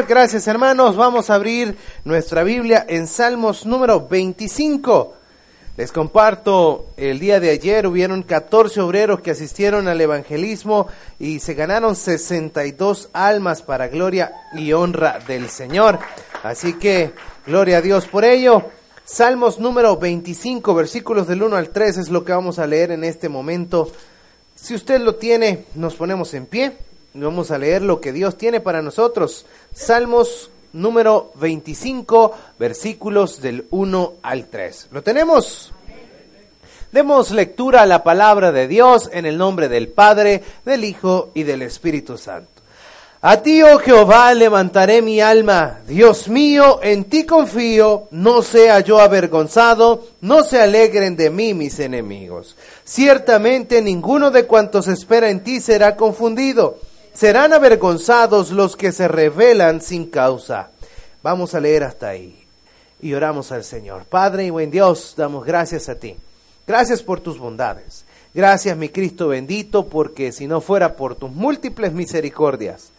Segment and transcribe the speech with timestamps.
[0.00, 5.12] Gracias hermanos, vamos a abrir nuestra Biblia en Salmos número 25.
[5.76, 10.86] Les comparto, el día de ayer hubieron 14 obreros que asistieron al evangelismo
[11.18, 15.98] y se ganaron 62 almas para gloria y honra del Señor.
[16.42, 17.12] Así que,
[17.46, 18.70] gloria a Dios por ello.
[19.04, 23.04] Salmos número 25, versículos del 1 al 3 es lo que vamos a leer en
[23.04, 23.92] este momento.
[24.54, 26.78] Si usted lo tiene, nos ponemos en pie.
[27.14, 29.44] Vamos a leer lo que Dios tiene para nosotros.
[29.74, 34.88] Salmos número 25, versículos del 1 al 3.
[34.92, 35.72] ¿Lo tenemos?
[36.90, 41.42] Demos lectura a la palabra de Dios en el nombre del Padre, del Hijo y
[41.42, 42.48] del Espíritu Santo.
[43.20, 45.80] A ti, oh Jehová, levantaré mi alma.
[45.86, 51.78] Dios mío, en ti confío, no sea yo avergonzado, no se alegren de mí mis
[51.78, 52.56] enemigos.
[52.84, 56.78] Ciertamente ninguno de cuantos espera en ti será confundido
[57.12, 60.70] serán avergonzados los que se rebelan sin causa.
[61.22, 62.44] Vamos a leer hasta ahí
[63.00, 64.04] y oramos al Señor.
[64.04, 66.16] Padre y buen Dios, damos gracias a ti.
[66.66, 68.04] Gracias por tus bondades.
[68.34, 72.90] Gracias, mi Cristo bendito, porque si no fuera por tus múltiples misericordias,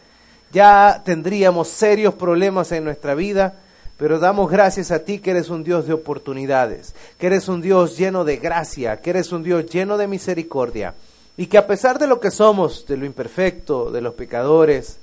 [0.52, 3.56] ya tendríamos serios problemas en nuestra vida,
[3.98, 7.98] pero damos gracias a ti que eres un Dios de oportunidades, que eres un Dios
[7.98, 10.94] lleno de gracia, que eres un Dios lleno de misericordia
[11.38, 14.98] y que a pesar de lo que somos, de lo imperfecto, de los pecadores,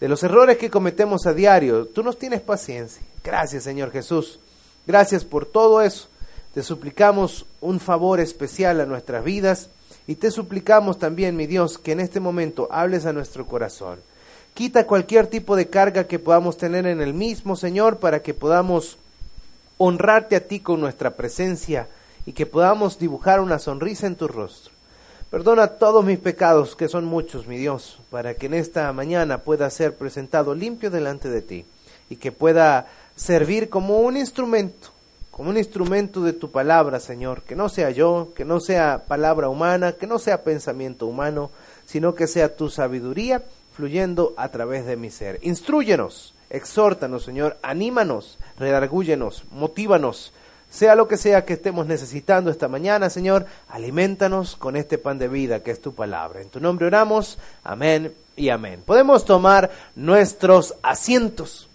[0.00, 3.02] de los errores que cometemos a diario, tú nos tienes paciencia.
[3.24, 4.38] Gracias, Señor Jesús.
[4.86, 6.08] Gracias por todo eso.
[6.54, 9.70] Te suplicamos un favor especial a nuestras vidas
[10.06, 14.00] y te suplicamos también, mi Dios, que en este momento hables a nuestro corazón.
[14.54, 18.98] Quita cualquier tipo de carga que podamos tener en el mismo, Señor, para que podamos
[19.78, 21.88] honrarte a ti con nuestra presencia
[22.26, 24.71] y que podamos dibujar una sonrisa en tu rostro.
[25.32, 29.70] Perdona todos mis pecados, que son muchos, mi Dios, para que en esta mañana pueda
[29.70, 31.64] ser presentado limpio delante de ti
[32.10, 34.90] y que pueda servir como un instrumento,
[35.30, 39.48] como un instrumento de tu palabra, Señor, que no sea yo, que no sea palabra
[39.48, 41.50] humana, que no sea pensamiento humano,
[41.86, 43.42] sino que sea tu sabiduría
[43.74, 45.38] fluyendo a través de mi ser.
[45.40, 50.34] Instruyenos, exhórtanos, Señor, anímanos, redargúyenos, motívanos,
[50.72, 55.28] sea lo que sea que estemos necesitando esta mañana, Señor, alimentanos con este pan de
[55.28, 56.40] vida que es tu palabra.
[56.40, 58.82] En tu nombre oramos, amén y amén.
[58.84, 61.68] Podemos tomar nuestros asientos.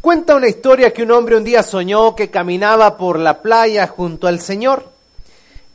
[0.00, 4.28] Cuenta una historia que un hombre un día soñó que caminaba por la playa junto
[4.28, 4.88] al Señor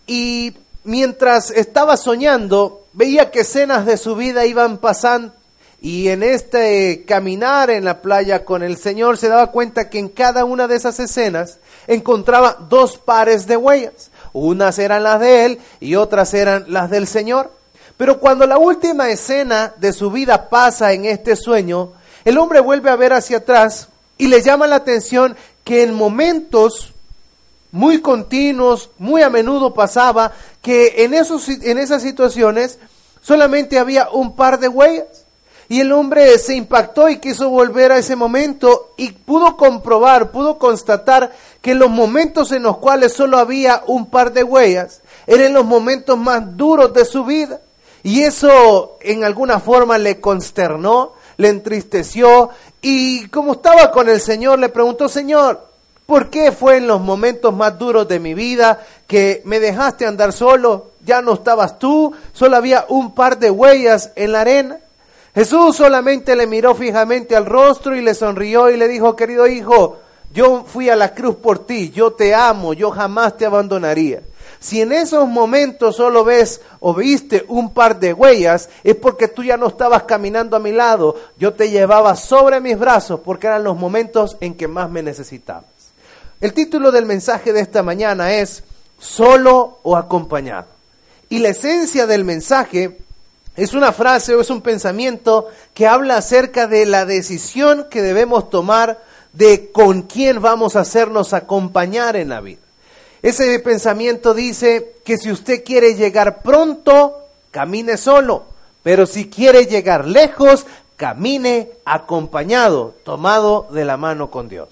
[0.08, 0.54] y
[0.86, 5.34] mientras estaba soñando veía que escenas de su vida iban pasando
[5.82, 10.10] y en este caminar en la playa con el Señor se daba cuenta que en
[10.10, 14.12] cada una de esas escenas encontraba dos pares de huellas.
[14.34, 17.52] Unas eran las de él y otras eran las del Señor.
[17.98, 21.94] Pero cuando la última escena de su vida pasa en este sueño,
[22.26, 23.88] el hombre vuelve a ver hacia atrás
[24.18, 26.94] y le llama la atención que en momentos
[27.72, 30.32] muy continuos, muy a menudo pasaba
[30.62, 32.80] que en, esos, en esas situaciones
[33.22, 35.25] solamente había un par de huellas.
[35.68, 40.60] Y el hombre se impactó y quiso volver a ese momento y pudo comprobar, pudo
[40.60, 41.32] constatar
[41.62, 46.18] que los momentos en los cuales solo había un par de huellas eran los momentos
[46.18, 47.62] más duros de su vida.
[48.04, 52.52] Y eso en alguna forma le consternó, le entristeció
[52.82, 55.68] y como estaba con el Señor le preguntó, Señor,
[56.06, 60.34] ¿por qué fue en los momentos más duros de mi vida que me dejaste andar
[60.34, 60.92] solo?
[61.04, 64.80] Ya no estabas tú, solo había un par de huellas en la arena.
[65.36, 69.98] Jesús solamente le miró fijamente al rostro y le sonrió y le dijo, querido hijo,
[70.34, 74.22] yo fui a la cruz por ti, yo te amo, yo jamás te abandonaría.
[74.62, 79.44] Si en esos momentos solo ves o viste un par de huellas, es porque tú
[79.44, 83.66] ya no estabas caminando a mi lado, yo te llevaba sobre mis brazos porque eran
[83.66, 85.66] los momentos en que más me necesitabas.
[86.40, 88.64] El título del mensaje de esta mañana es
[88.98, 90.68] Solo o acompañado.
[91.28, 93.00] Y la esencia del mensaje
[93.56, 98.50] es una frase o es un pensamiento que habla acerca de la decisión que debemos
[98.50, 99.02] tomar
[99.34, 102.62] de con quién vamos a hacernos acompañar en la vida.
[103.22, 108.44] Ese pensamiento dice que si usted quiere llegar pronto, camine solo,
[108.84, 110.66] pero si quiere llegar lejos,
[110.96, 114.70] camine acompañado, tomado de la mano con Dios.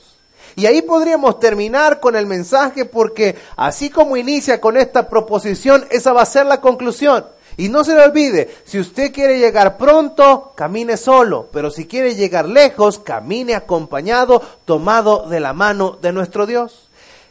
[0.55, 6.13] Y ahí podríamos terminar con el mensaje porque así como inicia con esta proposición, esa
[6.13, 7.25] va a ser la conclusión.
[7.57, 12.15] Y no se le olvide, si usted quiere llegar pronto, camine solo, pero si quiere
[12.15, 16.89] llegar lejos, camine acompañado, tomado de la mano de nuestro Dios.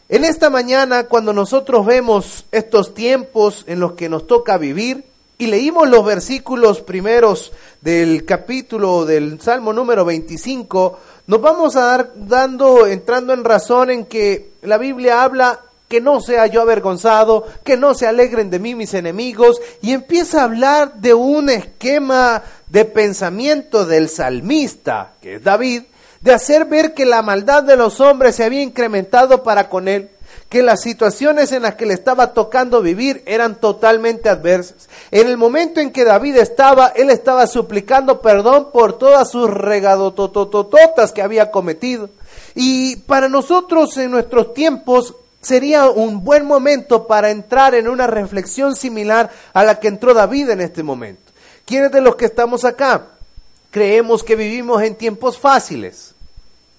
[0.09, 5.05] En esta mañana, cuando nosotros vemos estos tiempos en los que nos toca vivir,
[5.43, 12.13] y leímos los versículos primeros del capítulo del Salmo número 25, nos vamos a dar
[12.15, 15.59] dando, entrando en razón en que la Biblia habla
[15.93, 20.41] que no sea yo avergonzado, que no se alegren de mí mis enemigos, y empieza
[20.41, 25.83] a hablar de un esquema de pensamiento del salmista, que es David,
[26.23, 30.09] de hacer ver que la maldad de los hombres se había incrementado para con él,
[30.49, 34.89] que las situaciones en las que le estaba tocando vivir eran totalmente adversas.
[35.11, 41.13] En el momento en que David estaba, él estaba suplicando perdón por todas sus regadototototas
[41.13, 42.09] que había cometido.
[42.55, 48.75] Y para nosotros en nuestros tiempos sería un buen momento para entrar en una reflexión
[48.75, 51.33] similar a la que entró David en este momento.
[51.67, 53.09] ¿Quiénes de los que estamos acá
[53.71, 56.15] creemos que vivimos en tiempos fáciles?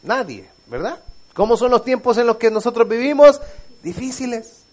[0.01, 0.99] Nadie, ¿verdad?
[1.33, 3.41] ¿Cómo son los tiempos en los que nosotros vivimos?
[3.83, 4.63] Difíciles.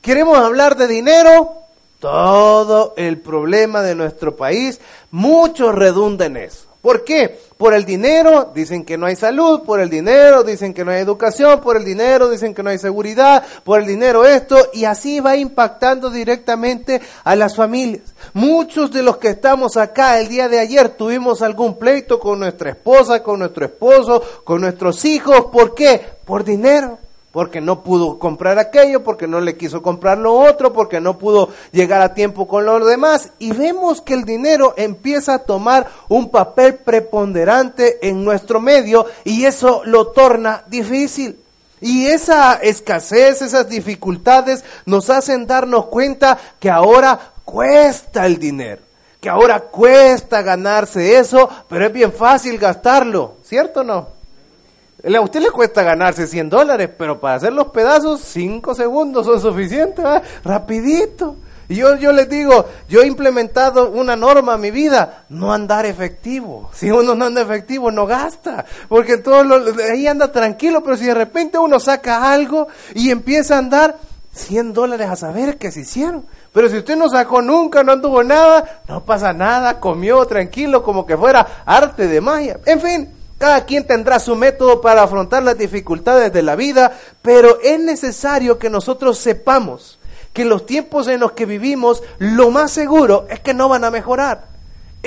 [0.00, 1.54] ¿Queremos hablar de dinero?
[1.98, 4.80] Todo el problema de nuestro país,
[5.10, 6.67] mucho redunda en eso.
[6.88, 7.38] ¿Por qué?
[7.58, 11.00] Por el dinero dicen que no hay salud, por el dinero dicen que no hay
[11.02, 15.20] educación, por el dinero dicen que no hay seguridad, por el dinero esto, y así
[15.20, 18.14] va impactando directamente a las familias.
[18.32, 22.70] Muchos de los que estamos acá el día de ayer tuvimos algún pleito con nuestra
[22.70, 25.48] esposa, con nuestro esposo, con nuestros hijos.
[25.52, 26.00] ¿Por qué?
[26.24, 26.98] Por dinero
[27.32, 31.50] porque no pudo comprar aquello, porque no le quiso comprar lo otro, porque no pudo
[31.72, 33.32] llegar a tiempo con lo demás.
[33.38, 39.44] Y vemos que el dinero empieza a tomar un papel preponderante en nuestro medio y
[39.44, 41.38] eso lo torna difícil.
[41.80, 48.82] Y esa escasez, esas dificultades nos hacen darnos cuenta que ahora cuesta el dinero,
[49.20, 54.17] que ahora cuesta ganarse eso, pero es bien fácil gastarlo, ¿cierto o no?
[55.04, 59.40] A usted le cuesta ganarse 100 dólares, pero para hacer los pedazos, 5 segundos son
[59.40, 60.04] suficientes,
[60.42, 61.36] rapidito.
[61.68, 65.84] Y yo, yo les digo, yo he implementado una norma en mi vida, no andar
[65.86, 66.70] efectivo.
[66.72, 68.64] Si uno no anda efectivo, no gasta.
[68.88, 69.44] Porque todo
[69.92, 73.96] ahí anda tranquilo, pero si de repente uno saca algo y empieza a andar,
[74.32, 76.24] 100 dólares a saber qué se hicieron.
[76.52, 81.04] Pero si usted no sacó nunca, no anduvo nada, no pasa nada, comió tranquilo como
[81.04, 82.60] que fuera arte de magia.
[82.64, 87.60] En fin, cada quien tendrá su método para afrontar las dificultades de la vida, pero
[87.62, 89.98] es necesario que nosotros sepamos
[90.32, 93.90] que los tiempos en los que vivimos, lo más seguro es que no van a
[93.90, 94.47] mejorar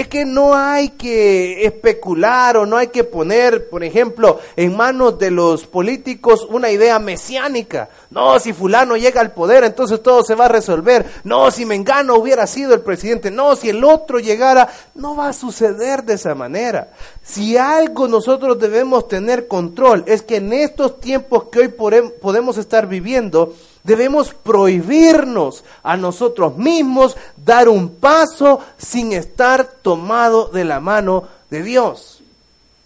[0.02, 5.18] es que no hay que especular o no hay que poner, por ejemplo, en manos
[5.18, 7.90] de los políticos una idea mesiánica.
[8.10, 11.06] No, si fulano llega al poder, entonces todo se va a resolver.
[11.24, 13.32] No, si Mengano hubiera sido el presidente.
[13.32, 16.92] No, si el otro llegara, no va a suceder de esa manera.
[17.24, 22.88] Si algo nosotros debemos tener control es que en estos tiempos que hoy podemos estar
[22.88, 23.54] viviendo,
[23.84, 31.64] Debemos prohibirnos a nosotros mismos dar un paso sin estar tomado de la mano de
[31.64, 32.22] Dios.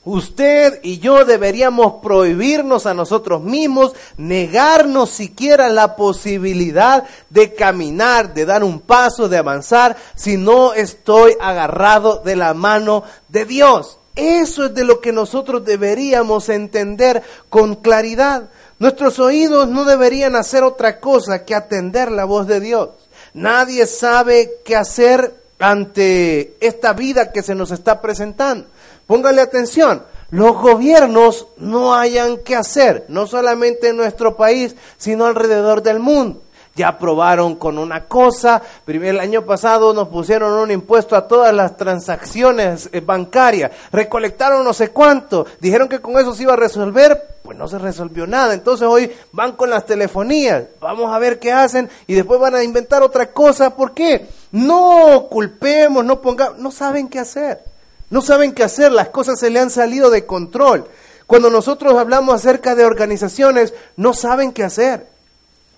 [0.05, 8.45] Usted y yo deberíamos prohibirnos a nosotros mismos, negarnos siquiera la posibilidad de caminar, de
[8.45, 13.97] dar un paso, de avanzar, si no estoy agarrado de la mano de Dios.
[14.15, 18.49] Eso es de lo que nosotros deberíamos entender con claridad.
[18.77, 22.89] Nuestros oídos no deberían hacer otra cosa que atender la voz de Dios.
[23.33, 28.67] Nadie sabe qué hacer ante esta vida que se nos está presentando.
[29.07, 35.81] Póngale atención, los gobiernos no hayan qué hacer, no solamente en nuestro país, sino alrededor
[35.81, 36.41] del mundo
[36.75, 38.61] ya aprobaron con una cosa.
[38.85, 43.71] El año pasado nos pusieron un impuesto a todas las transacciones eh, bancarias.
[43.91, 45.45] Recolectaron no sé cuánto.
[45.59, 47.34] Dijeron que con eso se iba a resolver.
[47.45, 48.55] Pues no se resolvió nada.
[48.55, 50.63] Entonces hoy van con las telefonías.
[50.81, 53.75] Vamos a ver qué hacen y después van a inventar otra cosa.
[53.75, 54.27] ¿Por qué?
[54.51, 56.57] No culpemos, no pongamos.
[56.57, 57.63] No saben qué hacer.
[58.09, 58.91] No saben qué hacer.
[58.91, 60.87] Las cosas se le han salido de control.
[61.27, 65.14] Cuando nosotros hablamos acerca de organizaciones, no saben qué hacer.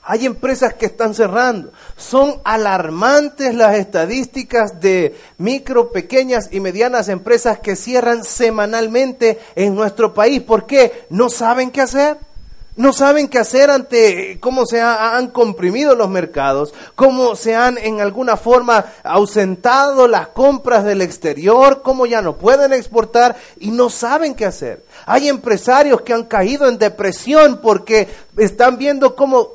[0.10, 1.74] Hay empresas que están cerrando.
[1.98, 10.14] Son alarmantes las estadísticas de micro, pequeñas y medianas empresas que cierran semanalmente en nuestro
[10.14, 10.42] país.
[10.42, 11.08] ¿Por qué?
[11.10, 12.20] No saben qué hacer.
[12.78, 18.00] No saben qué hacer ante cómo se han comprimido los mercados, cómo se han en
[18.02, 24.36] alguna forma ausentado las compras del exterior, cómo ya no pueden exportar y no saben
[24.36, 24.86] qué hacer.
[25.06, 29.54] Hay empresarios que han caído en depresión porque están viendo cómo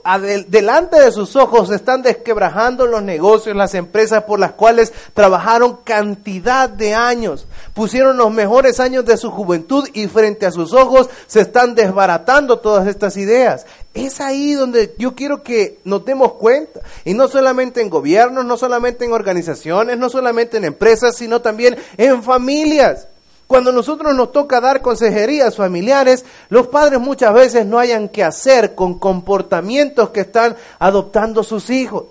[0.48, 6.68] delante de sus ojos están desquebrajando los negocios, las empresas por las cuales trabajaron cantidad
[6.68, 7.46] de años.
[7.74, 12.58] Pusieron los mejores años de su juventud y frente a sus ojos se están desbaratando
[12.58, 13.66] todas estas ideas.
[13.94, 16.80] Es ahí donde yo quiero que nos demos cuenta.
[17.04, 21.76] Y no solamente en gobiernos, no solamente en organizaciones, no solamente en empresas, sino también
[21.98, 23.08] en familias.
[23.52, 28.74] Cuando nosotros nos toca dar consejerías familiares, los padres muchas veces no hayan que hacer
[28.74, 32.06] con comportamientos que están adoptando sus hijos.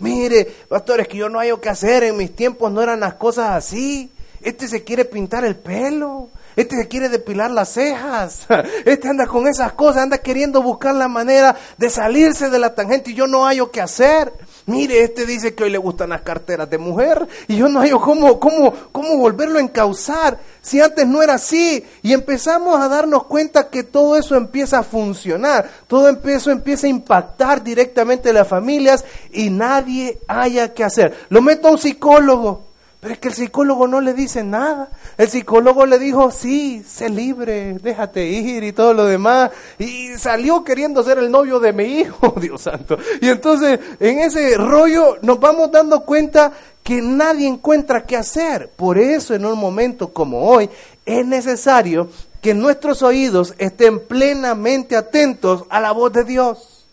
[0.00, 3.50] Mire, pastores, que yo no hay que hacer, en mis tiempos no eran las cosas
[3.50, 4.10] así.
[4.42, 8.48] Este se quiere pintar el pelo, este se quiere depilar las cejas,
[8.84, 13.12] este anda con esas cosas, anda queriendo buscar la manera de salirse de la tangente
[13.12, 14.32] y yo no hay que hacer.
[14.66, 17.90] Mire, este dice que hoy le gustan las carteras de mujer y yo no hay
[17.90, 21.84] cómo, cómo, cómo volverlo a encauzar si antes no era así.
[22.02, 26.90] Y empezamos a darnos cuenta que todo eso empieza a funcionar, todo eso empieza a
[26.90, 31.16] impactar directamente en las familias y nadie haya que hacer.
[31.28, 32.69] Lo meto a un psicólogo.
[33.00, 34.90] Pero es que el psicólogo no le dice nada.
[35.16, 39.50] El psicólogo le dijo, sí, sé libre, déjate ir y todo lo demás.
[39.78, 42.98] Y salió queriendo ser el novio de mi hijo, Dios santo.
[43.22, 46.52] Y entonces en ese rollo nos vamos dando cuenta
[46.82, 48.68] que nadie encuentra qué hacer.
[48.76, 50.68] Por eso en un momento como hoy
[51.06, 52.10] es necesario
[52.42, 56.86] que nuestros oídos estén plenamente atentos a la voz de Dios.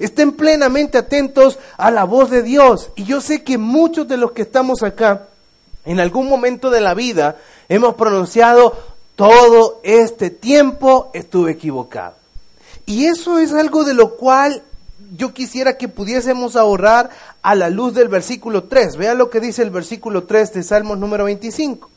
[0.00, 2.90] Estén plenamente atentos a la voz de Dios.
[2.96, 5.28] Y yo sé que muchos de los que estamos acá,
[5.84, 7.36] en algún momento de la vida
[7.68, 8.76] hemos pronunciado,
[9.16, 12.14] todo este tiempo estuve equivocado.
[12.86, 14.62] Y eso es algo de lo cual
[15.16, 17.10] yo quisiera que pudiésemos ahorrar
[17.42, 18.96] a la luz del versículo 3.
[18.96, 21.90] Vean lo que dice el versículo 3 de Salmos número 25.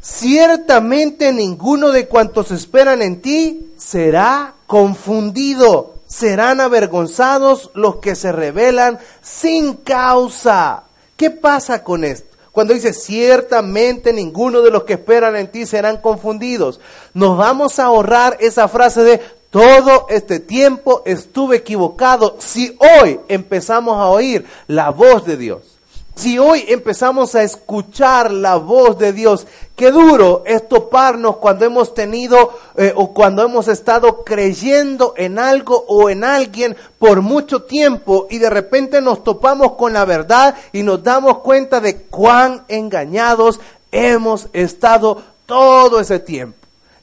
[0.00, 5.94] Ciertamente ninguno de cuantos esperan en ti será confundido.
[6.06, 10.84] Serán avergonzados los que se rebelan sin causa.
[11.16, 12.35] ¿Qué pasa con esto?
[12.56, 16.80] Cuando dice, ciertamente ninguno de los que esperan en ti serán confundidos.
[17.12, 19.20] Nos vamos a ahorrar esa frase de,
[19.50, 22.36] todo este tiempo estuve equivocado.
[22.38, 25.75] Si hoy empezamos a oír la voz de Dios,
[26.16, 29.46] si hoy empezamos a escuchar la voz de Dios,
[29.76, 35.84] qué duro es toparnos cuando hemos tenido eh, o cuando hemos estado creyendo en algo
[35.88, 40.82] o en alguien por mucho tiempo y de repente nos topamos con la verdad y
[40.82, 43.60] nos damos cuenta de cuán engañados
[43.92, 46.56] hemos estado todo ese tiempo.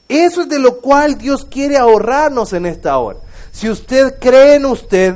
[0.08, 3.20] Eso es de lo cual Dios quiere ahorrarnos en esta hora.
[3.52, 5.14] Si usted cree en usted,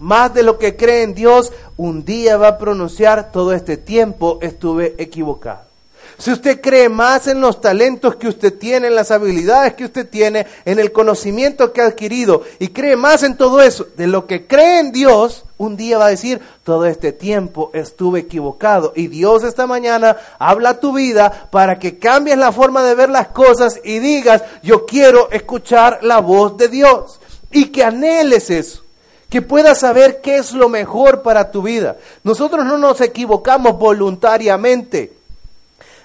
[0.00, 4.38] más de lo que cree en Dios, un día va a pronunciar todo este tiempo
[4.42, 5.70] estuve equivocado.
[6.18, 10.06] Si usted cree más en los talentos que usted tiene, en las habilidades que usted
[10.06, 14.26] tiene, en el conocimiento que ha adquirido y cree más en todo eso de lo
[14.26, 18.92] que cree en Dios, un día va a decir, todo este tiempo estuve equivocado.
[18.96, 23.08] Y Dios esta mañana habla a tu vida para que cambies la forma de ver
[23.08, 27.18] las cosas y digas, yo quiero escuchar la voz de Dios.
[27.50, 28.82] Y que anheles eso
[29.30, 31.96] que puedas saber qué es lo mejor para tu vida.
[32.24, 35.14] Nosotros no nos equivocamos voluntariamente.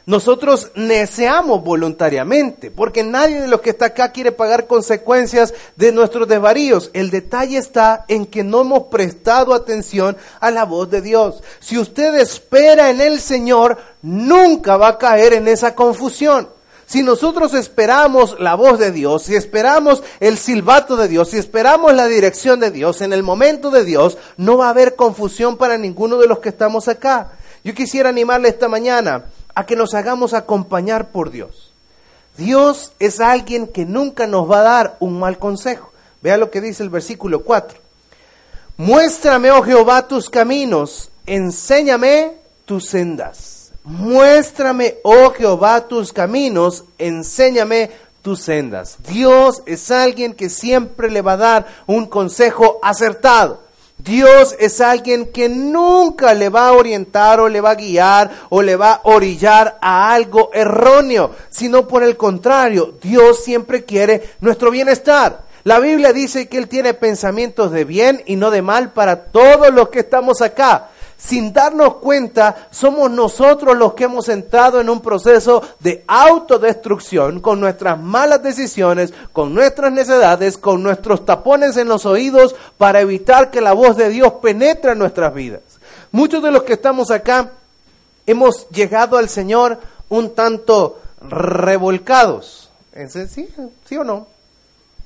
[0.05, 6.27] Nosotros deseamos voluntariamente, porque nadie de los que está acá quiere pagar consecuencias de nuestros
[6.27, 6.91] desvaríos.
[6.93, 11.41] El detalle está en que no hemos prestado atención a la voz de Dios.
[11.59, 16.54] Si usted espera en el Señor, nunca va a caer en esa confusión.
[16.85, 21.93] Si nosotros esperamos la voz de Dios, si esperamos el silbato de Dios, si esperamos
[21.93, 25.77] la dirección de Dios en el momento de Dios, no va a haber confusión para
[25.77, 27.31] ninguno de los que estamos acá.
[27.63, 29.25] Yo quisiera animarle esta mañana
[29.55, 31.71] a que nos hagamos acompañar por Dios.
[32.37, 35.91] Dios es alguien que nunca nos va a dar un mal consejo.
[36.21, 37.79] Vea lo que dice el versículo 4.
[38.77, 42.33] Muéstrame, oh Jehová, tus caminos, enséñame
[42.65, 43.54] tus sendas.
[43.85, 47.91] Muéstrame, oh Jehová, tus caminos, enséñame
[48.23, 48.97] tus sendas.
[49.07, 53.61] Dios es alguien que siempre le va a dar un consejo acertado.
[53.99, 58.63] Dios es alguien que nunca le va a orientar o le va a guiar o
[58.63, 64.71] le va a orillar a algo erróneo, sino por el contrario, Dios siempre quiere nuestro
[64.71, 65.45] bienestar.
[65.63, 69.71] La Biblia dice que Él tiene pensamientos de bien y no de mal para todos
[69.71, 75.01] los que estamos acá sin darnos cuenta, somos nosotros los que hemos entrado en un
[75.01, 82.05] proceso de autodestrucción con nuestras malas decisiones, con nuestras necedades, con nuestros tapones en los
[82.05, 85.61] oídos para evitar que la voz de Dios penetre en nuestras vidas.
[86.11, 87.51] Muchos de los que estamos acá
[88.25, 89.79] hemos llegado al Señor
[90.09, 92.69] un tanto revolcados.
[93.09, 93.49] ¿Sí,
[93.85, 94.34] ¿Sí o no?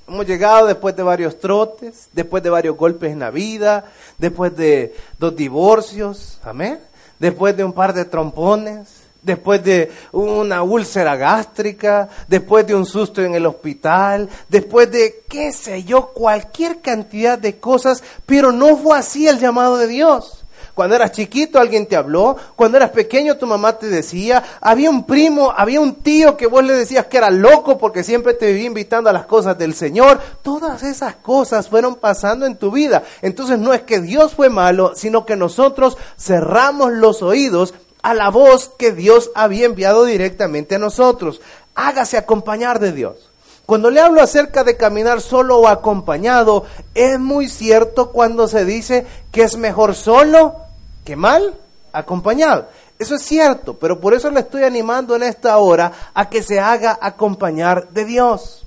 [0.09, 3.85] Hemos llegado después de varios trotes, después de varios golpes en la vida,
[4.17, 6.79] después de dos divorcios, amén.
[7.19, 8.89] Después de un par de trompones,
[9.21, 15.51] después de una úlcera gástrica, después de un susto en el hospital, después de, qué
[15.51, 20.43] sé yo, cualquier cantidad de cosas, pero no fue así el llamado de Dios.
[20.79, 25.05] Cuando eras chiquito alguien te habló, cuando eras pequeño tu mamá te decía, había un
[25.05, 28.67] primo, había un tío que vos le decías que era loco porque siempre te vivía
[28.67, 30.21] invitando a las cosas del Señor.
[30.41, 33.03] Todas esas cosas fueron pasando en tu vida.
[33.21, 38.29] Entonces no es que Dios fue malo, sino que nosotros cerramos los oídos a la
[38.29, 41.41] voz que Dios había enviado directamente a nosotros.
[41.75, 43.29] Hágase acompañar de Dios.
[43.65, 46.63] Cuando le hablo acerca de caminar solo o acompañado,
[46.95, 50.68] es muy cierto cuando se dice que es mejor solo
[51.15, 51.55] mal
[51.93, 52.67] acompañado.
[52.97, 56.59] Eso es cierto, pero por eso le estoy animando en esta hora a que se
[56.59, 58.65] haga acompañar de Dios.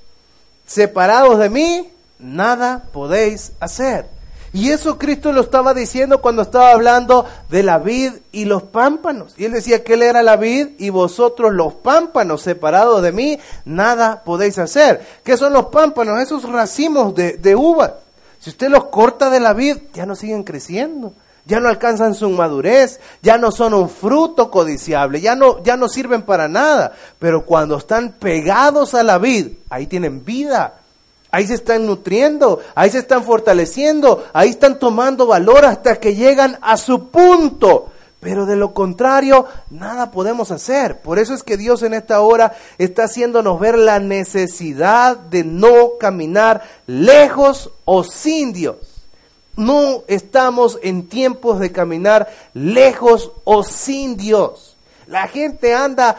[0.65, 4.07] Separados de mí, nada podéis hacer.
[4.53, 9.33] Y eso Cristo lo estaba diciendo cuando estaba hablando de la vid y los pámpanos.
[9.37, 13.39] Y él decía que él era la vid y vosotros los pámpanos, separados de mí,
[13.65, 15.05] nada podéis hacer.
[15.23, 16.19] ¿Qué son los pámpanos?
[16.19, 17.93] Esos racimos de, de uvas.
[18.39, 21.13] Si usted los corta de la vid, ya no siguen creciendo
[21.45, 25.89] ya no alcanzan su madurez, ya no son un fruto codiciable, ya no, ya no
[25.89, 26.93] sirven para nada.
[27.19, 30.75] Pero cuando están pegados a la vid, ahí tienen vida,
[31.31, 36.57] ahí se están nutriendo, ahí se están fortaleciendo, ahí están tomando valor hasta que llegan
[36.61, 37.89] a su punto.
[38.21, 41.01] Pero de lo contrario, nada podemos hacer.
[41.01, 45.97] Por eso es que Dios en esta hora está haciéndonos ver la necesidad de no
[45.99, 48.92] caminar lejos o sin Dios.
[49.55, 54.75] No estamos en tiempos de caminar lejos o sin Dios.
[55.07, 56.17] La gente anda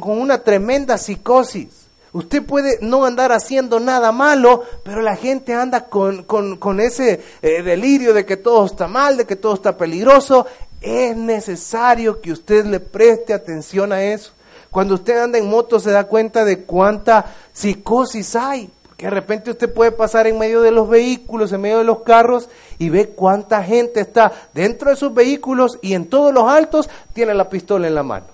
[0.00, 1.82] con una tremenda psicosis.
[2.14, 8.12] Usted puede no andar haciendo nada malo, pero la gente anda con, ese eh, delirio
[8.12, 10.46] de que todo está mal, de que todo está peligroso.
[10.80, 14.32] Es necesario que usted le preste atención a eso.
[14.70, 18.70] Cuando usted anda en moto se da cuenta de cuánta psicosis hay
[19.02, 22.48] de repente usted puede pasar en medio de los vehículos, en medio de los carros
[22.78, 27.34] y ve cuánta gente está dentro de sus vehículos y en todos los altos tiene
[27.34, 28.26] la pistola en la mano.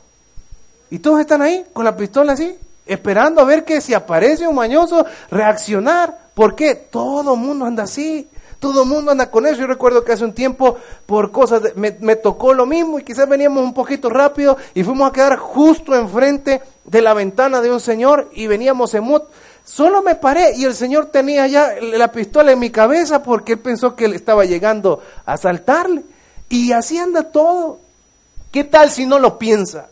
[0.90, 4.54] Y todos están ahí con la pistola así, esperando a ver que si aparece un
[4.54, 6.28] mañoso, reaccionar.
[6.34, 6.74] ¿Por qué?
[6.74, 8.28] Todo el mundo anda así.
[8.58, 9.60] Todo el mundo anda con eso.
[9.60, 10.76] Yo recuerdo que hace un tiempo,
[11.06, 15.08] por cosas, me, me, tocó lo mismo y quizás veníamos un poquito rápido y fuimos
[15.08, 19.30] a quedar justo enfrente de la ventana de un señor y veníamos en moto.
[19.68, 23.58] Solo me paré y el Señor tenía ya la pistola en mi cabeza porque él
[23.58, 26.04] pensó que él estaba llegando a asaltarle.
[26.48, 27.78] Y así anda todo.
[28.50, 29.88] ¿Qué tal si no lo piensa?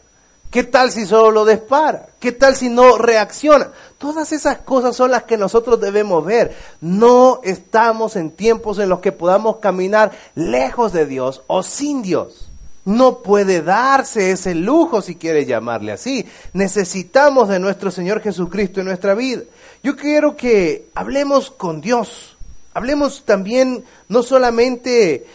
[0.51, 2.07] ¿Qué tal si solo lo dispara?
[2.19, 3.69] ¿Qué tal si no reacciona?
[3.99, 6.57] Todas esas cosas son las que nosotros debemos ver.
[6.81, 12.49] No estamos en tiempos en los que podamos caminar lejos de Dios o sin Dios.
[12.87, 16.25] No puede darse ese lujo si quiere llamarle así.
[16.55, 19.43] Necesitamos de nuestro Señor Jesucristo en nuestra vida.
[19.83, 22.37] Yo quiero que hablemos con Dios.
[22.75, 25.27] Hablemos también no solamente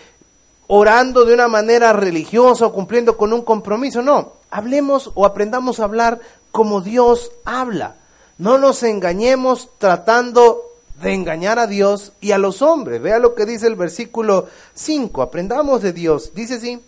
[0.67, 4.34] orando de una manera religiosa o cumpliendo con un compromiso, no.
[4.49, 6.19] Hablemos o aprendamos a hablar
[6.51, 7.95] como Dios habla.
[8.38, 10.63] No nos engañemos tratando
[11.01, 13.01] de engañar a Dios y a los hombres.
[13.01, 15.21] Vea lo que dice el versículo 5.
[15.21, 16.34] Aprendamos de Dios.
[16.34, 16.82] Dice así.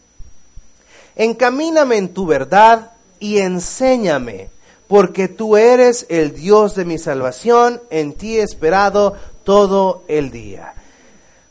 [1.16, 4.50] Encamíname en tu verdad y enséñame
[4.88, 10.74] porque tú eres el Dios de mi salvación, en ti esperado todo el día.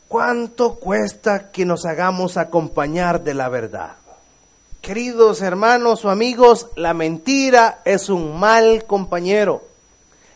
[0.07, 3.95] ¿Cuánto cuesta que nos hagamos acompañar de la verdad?
[4.81, 9.63] Queridos hermanos o amigos, la mentira es un mal compañero.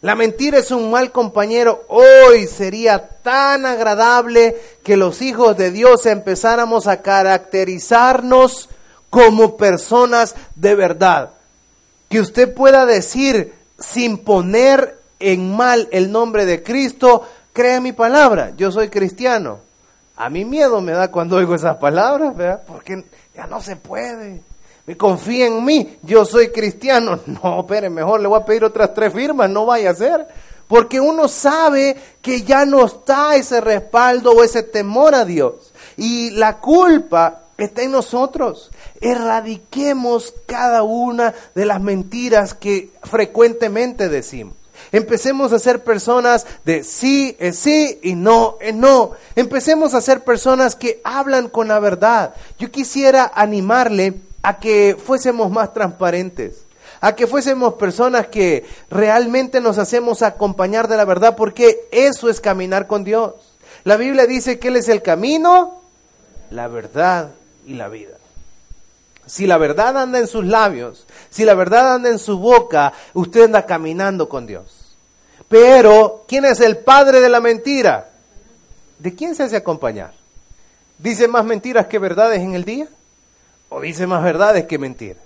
[0.01, 1.83] La mentira es un mal compañero.
[1.89, 8.69] Hoy sería tan agradable que los hijos de Dios empezáramos a caracterizarnos
[9.10, 11.37] como personas de verdad
[12.09, 18.53] que usted pueda decir sin poner en mal el nombre de Cristo, crea mi palabra,
[18.55, 19.59] yo soy cristiano.
[20.15, 22.63] A mí miedo me da cuando oigo esas palabras, ¿verdad?
[22.65, 24.41] Porque ya no se puede.
[24.97, 27.19] Confía en mí, yo soy cristiano.
[27.27, 30.27] No, espere, mejor le voy a pedir otras tres firmas, no vaya a ser.
[30.67, 35.73] Porque uno sabe que ya no está ese respaldo o ese temor a Dios.
[35.97, 38.71] Y la culpa está en nosotros.
[39.01, 44.55] Erradiquemos cada una de las mentiras que frecuentemente decimos.
[44.91, 49.11] Empecemos a ser personas de sí es sí y no es no.
[49.35, 52.35] Empecemos a ser personas que hablan con la verdad.
[52.59, 56.63] Yo quisiera animarle a que fuésemos más transparentes,
[57.01, 62.39] a que fuésemos personas que realmente nos hacemos acompañar de la verdad, porque eso es
[62.39, 63.33] caminar con Dios.
[63.83, 65.81] La Biblia dice que Él es el camino,
[66.49, 67.31] la verdad
[67.67, 68.15] y la vida.
[69.27, 73.43] Si la verdad anda en sus labios, si la verdad anda en su boca, usted
[73.43, 74.95] anda caminando con Dios.
[75.49, 78.10] Pero, ¿quién es el padre de la mentira?
[78.99, 80.13] ¿De quién se hace acompañar?
[80.97, 82.88] ¿Dice más mentiras que verdades en el día?
[83.69, 85.21] ¿O dice más verdades que mentiras?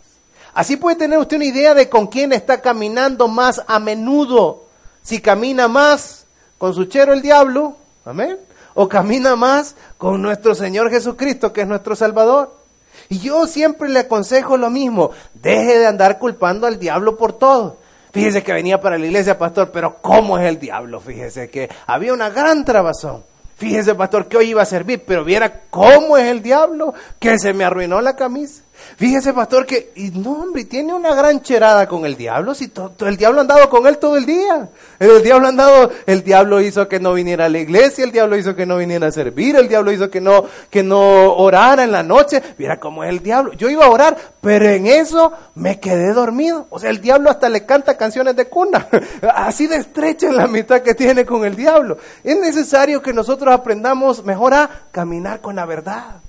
[0.54, 4.66] Así puede tener usted una idea de con quién está caminando más a menudo.
[5.02, 6.26] Si camina más
[6.58, 8.38] con su chero el diablo, amén,
[8.74, 12.56] o camina más con nuestro Señor Jesucristo, que es nuestro Salvador.
[13.10, 17.78] Y yo siempre le aconsejo lo mismo, deje de andar culpando al diablo por todo.
[18.12, 21.00] Fíjese que venía para la iglesia, pastor, pero ¿cómo es el diablo?
[21.00, 23.24] Fíjese que había una gran trabazón.
[23.56, 27.54] Fíjese, pastor, que hoy iba a servir, pero viera cómo es el diablo, que se
[27.54, 28.64] me arruinó la camisa.
[28.98, 32.94] Fíjese, pastor, que, y no, hombre, tiene una gran cherada con el diablo, si todo,
[33.08, 34.70] el diablo ha andado con él todo el día.
[35.00, 38.38] El diablo ha andado, el diablo hizo que no viniera a la iglesia, el diablo
[38.38, 41.92] hizo que no viniera a servir, el diablo hizo que no, que no orara en
[41.92, 42.42] la noche.
[42.58, 43.54] Mira cómo es el diablo.
[43.54, 46.68] Yo iba a orar, pero en eso me quedé dormido.
[46.70, 48.88] O sea, el diablo hasta le canta canciones de cuna.
[49.36, 51.98] Así de estrecha es la amistad que tiene con el diablo.
[52.24, 56.22] Es necesario que nosotros aprendamos mejor a caminar con la verdad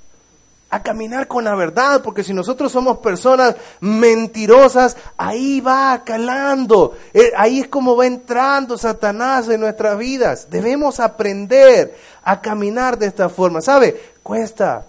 [0.72, 7.30] a caminar con la verdad, porque si nosotros somos personas mentirosas, ahí va calando, eh,
[7.36, 10.48] ahí es como va entrando Satanás en nuestras vidas.
[10.48, 13.60] Debemos aprender a caminar de esta forma.
[13.60, 14.00] ¿Sabe?
[14.22, 14.86] Cuesta.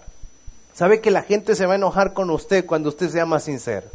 [0.72, 3.86] ¿Sabe que la gente se va a enojar con usted cuando usted sea más sincero?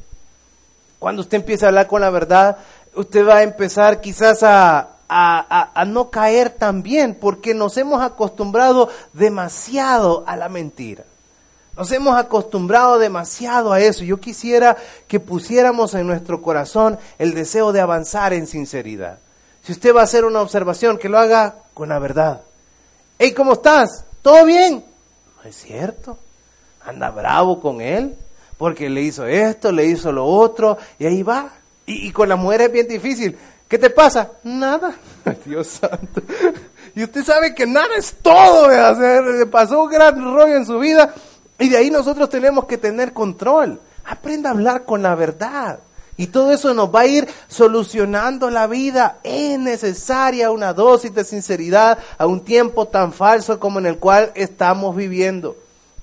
[0.99, 2.58] Cuando usted empiece a hablar con la verdad,
[2.93, 8.04] usted va a empezar quizás a, a, a, no caer tan bien, porque nos hemos
[8.04, 11.04] acostumbrado demasiado a la mentira.
[11.80, 14.04] Nos hemos acostumbrado demasiado a eso.
[14.04, 14.76] Yo quisiera
[15.08, 19.20] que pusiéramos en nuestro corazón el deseo de avanzar en sinceridad.
[19.63, 22.42] Si usted va a hacer una observación, que lo haga con la verdad.
[23.18, 24.04] Hey, ¿cómo estás?
[24.22, 24.84] ¿Todo bien?
[25.38, 26.18] No es cierto.
[26.84, 28.13] Anda bravo con él
[28.58, 31.50] porque le hizo esto, le hizo lo otro y ahí va.
[31.86, 33.38] Y, con la mujer es bien difícil.
[33.70, 34.30] ¿Qué te pasa?
[34.44, 34.96] Nada.
[35.46, 36.22] Dios santo.
[36.96, 38.68] Y usted sabe que nada es todo.
[39.38, 41.13] Le pasó un gran rollo en su vida
[41.60, 43.80] y de ahí nosotros tenemos que tener control.
[44.06, 45.80] Aprenda a hablar con la verdad.
[46.15, 49.19] Y todo eso nos va a ir solucionando la vida.
[49.24, 54.32] Es necesaria una dosis de sinceridad a un tiempo tan falso como en el cual
[54.36, 55.56] estamos viviendo.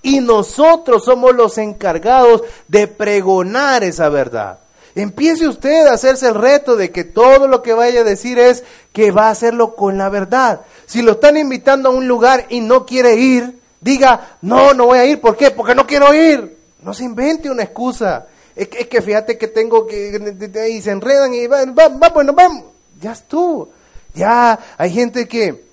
[0.02, 4.60] Y nosotros somos los encargados de pregonar esa verdad.
[4.94, 8.64] Empiece usted a hacerse el reto de que todo lo que vaya a decir es
[8.94, 10.62] que va a hacerlo con la verdad.
[10.86, 14.98] Si lo están invitando a un lugar y no quiere ir, diga, no, no voy
[14.98, 15.20] a ir.
[15.20, 15.50] ¿Por qué?
[15.50, 16.56] Porque no quiero ir.
[16.82, 18.26] No se invente una excusa.
[18.54, 20.68] Es que, es que fíjate que tengo que...
[20.70, 22.64] Y se enredan y va, va, va, bueno, vamos.
[23.00, 23.70] Ya estuvo.
[24.14, 25.64] Ya hay gente que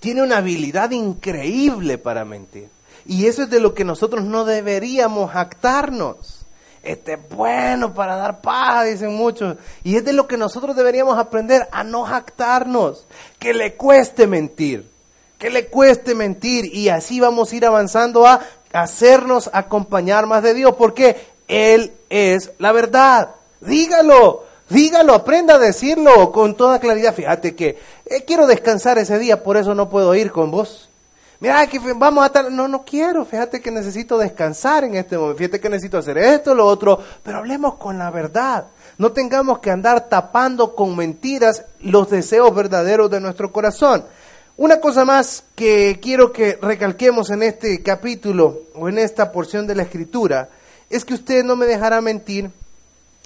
[0.00, 2.68] tiene una habilidad increíble para mentir.
[3.06, 6.42] Y eso es de lo que nosotros no deberíamos jactarnos.
[6.82, 9.56] Este es bueno para dar paz, dicen muchos.
[9.82, 13.06] Y es de lo que nosotros deberíamos aprender a no jactarnos.
[13.38, 14.88] Que le cueste mentir
[15.38, 18.40] que le cueste mentir y así vamos a ir avanzando a
[18.72, 23.30] hacernos acompañar más de Dios, porque Él es la verdad.
[23.60, 27.14] Dígalo, dígalo, aprenda a decirlo con toda claridad.
[27.14, 30.88] Fíjate que eh, quiero descansar ese día, por eso no puedo ir con vos.
[31.40, 35.38] Mira, que vamos a estar, no, no quiero, fíjate que necesito descansar en este momento,
[35.38, 38.66] fíjate que necesito hacer esto, lo otro, pero hablemos con la verdad.
[38.98, 44.04] No tengamos que andar tapando con mentiras los deseos verdaderos de nuestro corazón.
[44.58, 49.76] Una cosa más que quiero que recalquemos en este capítulo o en esta porción de
[49.76, 50.48] la escritura
[50.90, 52.50] es que usted no me dejará mentir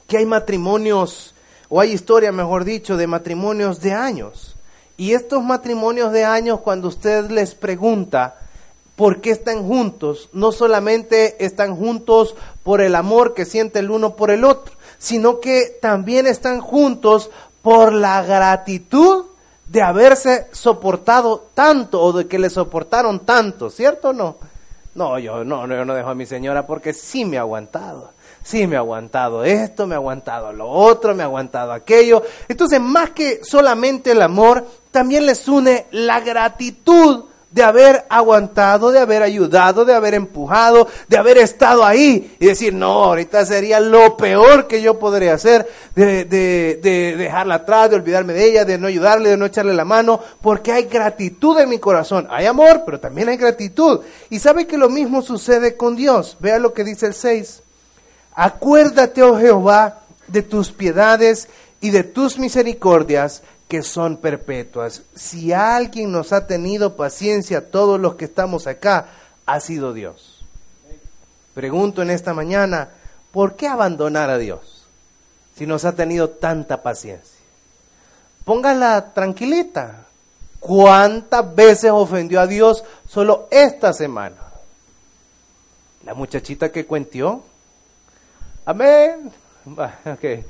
[0.06, 1.34] que hay matrimonios,
[1.70, 4.56] o hay historia, mejor dicho, de matrimonios de años.
[4.98, 8.36] Y estos matrimonios de años, cuando usted les pregunta
[8.94, 14.16] por qué están juntos, no solamente están juntos por el amor que siente el uno
[14.16, 17.30] por el otro, sino que también están juntos
[17.62, 19.31] por la gratitud
[19.72, 24.36] de haberse soportado tanto o de que le soportaron tanto, ¿cierto o no?
[24.94, 28.10] No, yo no, yo no dejo a mi señora porque sí me ha aguantado.
[28.44, 32.22] Sí me ha aguantado esto, me ha aguantado lo otro, me ha aguantado aquello.
[32.48, 38.98] Entonces, más que solamente el amor, también les une la gratitud de haber aguantado, de
[38.98, 44.16] haber ayudado, de haber empujado, de haber estado ahí y decir, no, ahorita sería lo
[44.16, 48.78] peor que yo podría hacer, de, de, de, dejarla atrás, de olvidarme de ella, de
[48.78, 52.26] no ayudarle, de no echarle la mano, porque hay gratitud en mi corazón.
[52.30, 54.00] Hay amor, pero también hay gratitud.
[54.30, 56.38] Y sabe que lo mismo sucede con Dios.
[56.40, 57.62] Vea lo que dice el 6.
[58.34, 61.48] Acuérdate, oh Jehová, de tus piedades
[61.82, 65.02] y de tus misericordias que son perpetuas.
[65.14, 69.08] Si alguien nos ha tenido paciencia, todos los que estamos acá,
[69.44, 70.44] ha sido Dios.
[71.54, 72.90] Pregunto en esta mañana,
[73.32, 74.86] ¿por qué abandonar a Dios
[75.56, 77.40] si nos ha tenido tanta paciencia?
[78.44, 80.06] Póngala tranquilita.
[80.60, 84.36] ¿Cuántas veces ofendió a Dios solo esta semana?
[86.04, 87.42] La muchachita que cuentió.
[88.64, 89.32] Amén.
[90.04, 90.44] Okay.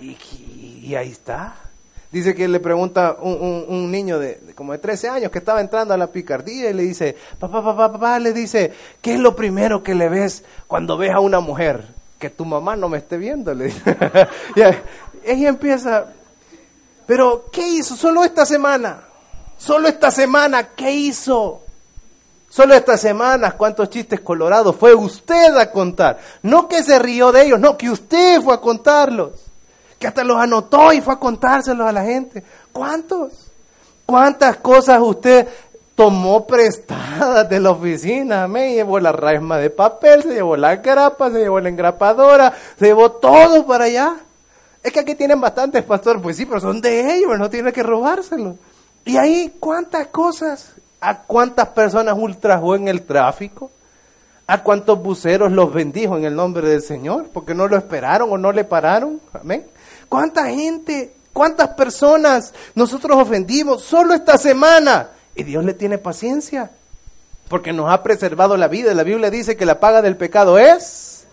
[0.00, 1.54] Y, ahí está.
[2.10, 5.96] Dice que le pregunta un, niño de, como de 13 años que estaba entrando a
[5.96, 9.94] la picardía y le dice, papá, papá, papá, le dice, ¿qué es lo primero que
[9.94, 11.84] le ves cuando ves a una mujer?
[12.18, 13.96] Que tu mamá no me esté viendo, le dice.
[15.24, 16.06] ella empieza,
[17.06, 17.96] pero ¿qué hizo?
[17.96, 19.00] Solo esta semana.
[19.56, 21.62] Solo esta semana, ¿qué hizo?
[22.48, 26.20] Solo esta semana, cuántos chistes colorados fue usted a contar.
[26.42, 29.43] No que se rió de ellos, no, que usted fue a contarlos.
[30.04, 32.44] Que hasta los anotó y fue a contárselos a la gente.
[32.72, 33.32] ¿Cuántos?
[34.04, 35.48] ¿Cuántas cosas usted
[35.94, 38.46] tomó prestadas de la oficina?
[38.46, 42.84] Me llevó la rasma de papel, se llevó la grapa, se llevó la engrapadora, se
[42.84, 44.16] llevó todo para allá.
[44.82, 46.20] Es que aquí tienen bastantes, pastor.
[46.20, 48.56] Pues sí, pero son de ellos, no tiene que robárselo.
[49.06, 50.72] Y ahí, ¿cuántas cosas?
[51.00, 53.70] ¿A cuántas personas ultrajó en el tráfico?
[54.46, 57.30] ¿A cuántos buceros los bendijo en el nombre del Señor?
[57.32, 59.18] Porque no lo esperaron o no le pararon.
[59.32, 59.64] Amén.
[60.08, 65.10] ¿Cuánta gente, cuántas personas nosotros ofendimos solo esta semana?
[65.34, 66.70] Y Dios le tiene paciencia.
[67.48, 68.94] Porque nos ha preservado la vida.
[68.94, 71.26] La Biblia dice que la paga del pecado es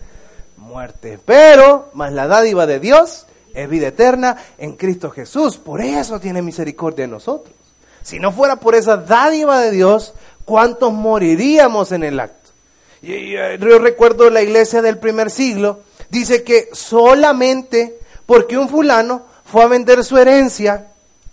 [0.56, 1.18] muerte.
[1.24, 5.56] Pero, más la dádiva de Dios es vida eterna en Cristo Jesús.
[5.58, 7.54] Por eso tiene misericordia de nosotros.
[8.02, 12.50] Si no fuera por esa dádiva de Dios, ¿cuántos moriríamos en el acto?
[13.02, 19.66] Yo recuerdo la iglesia del primer siglo, dice que solamente porque un fulano fue a
[19.66, 20.86] vender su herencia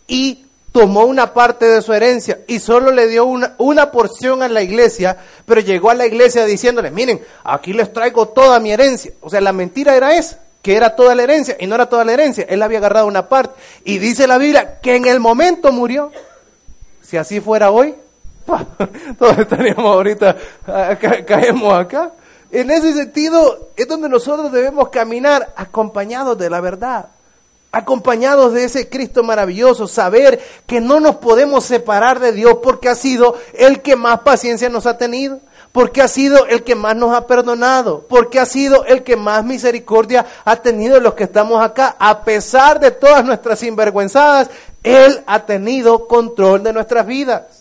[0.08, 4.48] y tomó una parte de su herencia y solo le dio una, una, porción a
[4.48, 9.12] la iglesia, pero llegó a la iglesia diciéndole, miren, aquí les traigo toda mi herencia.
[9.22, 12.04] O sea, la mentira era esa que era toda la herencia, y no era toda
[12.04, 15.72] la herencia, él había agarrado una parte, y dice la Biblia que en el momento
[15.72, 16.12] murió.
[17.02, 17.96] Si así fuera hoy,
[19.18, 20.36] todos estaríamos ahorita,
[21.26, 22.12] caemos acá.
[22.52, 27.10] En ese sentido, es donde nosotros debemos caminar acompañados de la verdad,
[27.72, 32.96] acompañados de ese Cristo maravilloso, saber que no nos podemos separar de Dios porque ha
[32.96, 35.40] sido el que más paciencia nos ha tenido
[35.72, 39.46] porque ha sido el que más nos ha perdonado, porque ha sido el que más
[39.46, 41.96] misericordia ha tenido los que estamos acá.
[42.00, 44.50] A pesar de todas nuestras sinvergüenzadas,
[44.84, 47.59] Él ha tenido control de nuestras vidas.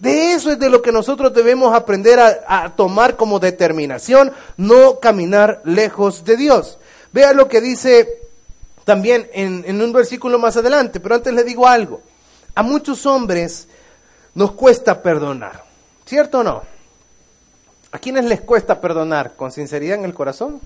[0.00, 5.60] De eso es de lo que nosotros debemos aprender a, tomar como determinación, no caminar
[5.64, 6.78] lejos de Dios.
[7.12, 8.18] Vea lo que dice
[8.84, 12.00] también en, en un versículo más adelante, pero antes le digo algo.
[12.54, 13.68] A muchos hombres
[14.34, 15.64] nos cuesta perdonar,
[16.06, 16.62] ¿cierto o no?
[17.92, 20.60] ¿A quiénes les cuesta perdonar con sinceridad en el corazón?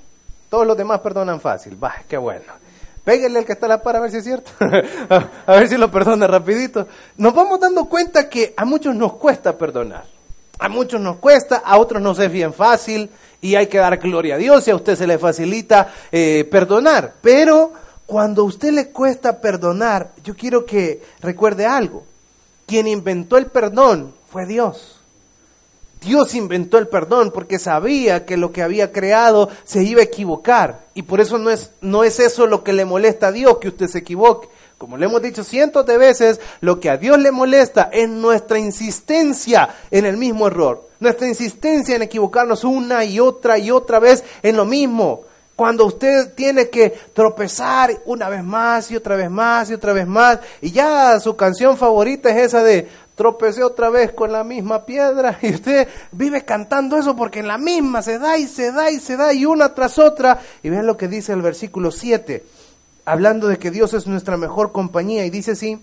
[0.49, 1.83] Todos los demás perdonan fácil.
[1.83, 2.64] Va, qué bueno.
[3.05, 4.51] Péguenle al que está a la par a ver si es cierto.
[5.47, 6.89] a ver si lo perdona rapidito.
[7.19, 10.07] Nos vamos dando cuenta que a muchos nos cuesta perdonar.
[10.59, 14.37] A muchos nos cuesta, a otros nos es bien fácil y hay que dar gloria
[14.37, 17.15] a Dios y a usted se le facilita eh, perdonar.
[17.21, 17.73] Pero
[18.07, 22.05] cuando a usted le cuesta perdonar, yo quiero que recuerde algo.
[22.67, 24.94] Quien inventó el perdón fue Dios.
[26.05, 30.85] Dios inventó el perdón porque sabía que lo que había creado se iba a equivocar.
[30.95, 33.69] Y por eso no es, no es eso lo que le molesta a Dios, que
[33.69, 34.49] usted se equivoque.
[34.79, 38.59] Como le hemos dicho cientos de veces, lo que a Dios le molesta es nuestra
[38.59, 40.89] insistencia en el mismo error.
[41.01, 45.23] Nuestra insistencia en equivocarnos una y otra y otra vez en lo mismo.
[45.57, 50.07] Cuando usted tiene que tropezar una vez más y otra vez más y otra vez
[50.07, 50.41] más.
[50.61, 55.39] Y ya su canción favorita es esa de tropecé otra vez con la misma piedra
[55.43, 58.99] y usted vive cantando eso porque en la misma se da y se da y
[58.99, 60.41] se da y una tras otra.
[60.63, 62.45] Y vean lo que dice el versículo 7,
[63.05, 65.81] hablando de que Dios es nuestra mejor compañía y dice así,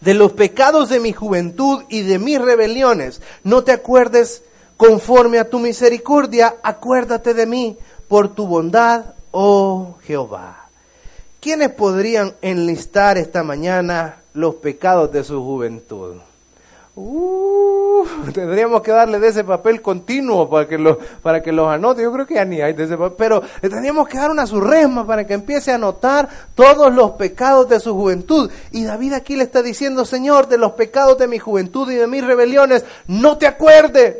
[0.00, 4.42] de los pecados de mi juventud y de mis rebeliones, no te acuerdes
[4.76, 10.68] conforme a tu misericordia, acuérdate de mí por tu bondad, oh Jehová.
[11.40, 16.16] ¿Quiénes podrían enlistar esta mañana los pecados de su juventud?
[16.98, 22.02] Uh, tendríamos que darle de ese papel continuo para que, lo, para que los anote.
[22.02, 24.46] Yo creo que ya ni hay de ese papel, pero le tendríamos que dar una
[24.46, 28.50] surresma para que empiece a anotar todos los pecados de su juventud.
[28.70, 32.06] Y David aquí le está diciendo, Señor, de los pecados de mi juventud y de
[32.06, 34.16] mis rebeliones, no te acuerdes.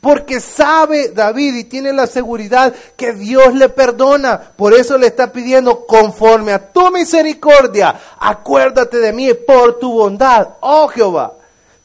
[0.00, 4.40] Porque sabe David y tiene la seguridad que Dios le perdona.
[4.56, 10.48] Por eso le está pidiendo, conforme a tu misericordia, acuérdate de mí por tu bondad,
[10.60, 11.34] oh Jehová.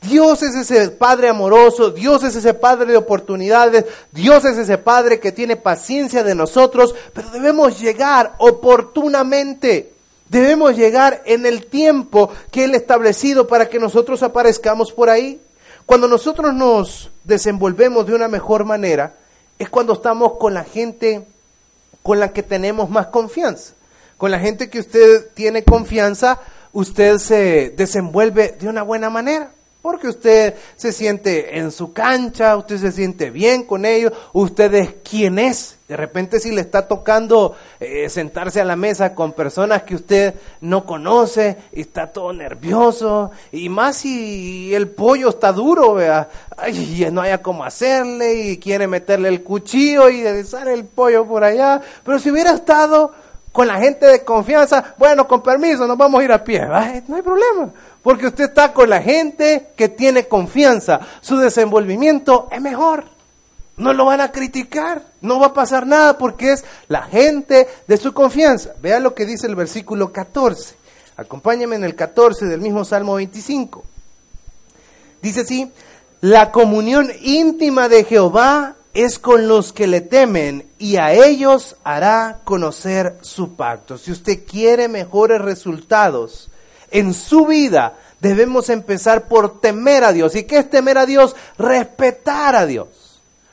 [0.02, 5.20] Dios es ese Padre amoroso, Dios es ese Padre de oportunidades, Dios es ese Padre
[5.20, 9.94] que tiene paciencia de nosotros, pero debemos llegar oportunamente.
[10.30, 15.40] Debemos llegar en el tiempo que Él ha establecido para que nosotros aparezcamos por ahí.
[15.86, 19.14] Cuando nosotros nos desenvolvemos de una mejor manera,
[19.60, 21.26] es cuando estamos con la gente
[22.02, 23.74] con la que tenemos más confianza.
[24.18, 26.40] Con la gente que usted tiene confianza,
[26.74, 29.52] usted se desenvuelve de una buena manera
[29.86, 34.96] porque usted se siente en su cancha, usted se siente bien con ellos, usted es
[35.08, 35.78] quien es.
[35.88, 40.34] De repente si le está tocando eh, sentarse a la mesa con personas que usted
[40.62, 47.08] no conoce y está todo nervioso, y más si el pollo está duro, vea, ay,
[47.12, 51.80] no haya cómo hacerle y quiere meterle el cuchillo y desar el pollo por allá,
[52.04, 53.14] pero si hubiera estado
[53.56, 56.60] con la gente de confianza, bueno, con permiso, nos vamos a ir a pie,
[57.08, 57.72] no hay problema.
[58.04, 61.00] Porque usted está con la gente que tiene confianza.
[61.22, 63.06] Su desenvolvimiento es mejor.
[63.78, 65.04] No lo van a criticar.
[65.22, 68.72] No va a pasar nada porque es la gente de su confianza.
[68.82, 70.76] Vea lo que dice el versículo 14.
[71.16, 73.86] Acompáñame en el 14 del mismo Salmo 25.
[75.22, 75.72] Dice así,
[76.20, 82.40] la comunión íntima de Jehová es con los que le temen y a ellos hará
[82.44, 83.98] conocer su pacto.
[83.98, 86.50] Si usted quiere mejores resultados,
[86.92, 90.36] en su vida, debemos empezar por temer a Dios.
[90.36, 91.36] ¿Y qué es temer a Dios?
[91.58, 92.88] Respetar a Dios.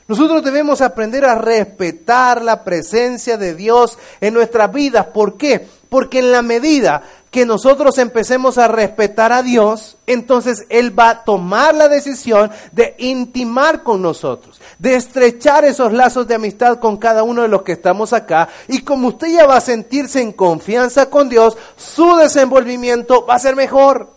[0.07, 5.07] Nosotros debemos aprender a respetar la presencia de Dios en nuestras vidas.
[5.07, 5.67] ¿Por qué?
[5.93, 11.23] Porque en la medida que nosotros empecemos a respetar a Dios, entonces Él va a
[11.23, 17.21] tomar la decisión de intimar con nosotros, de estrechar esos lazos de amistad con cada
[17.21, 18.49] uno de los que estamos acá.
[18.67, 23.39] Y como usted ya va a sentirse en confianza con Dios, su desenvolvimiento va a
[23.39, 24.09] ser mejor.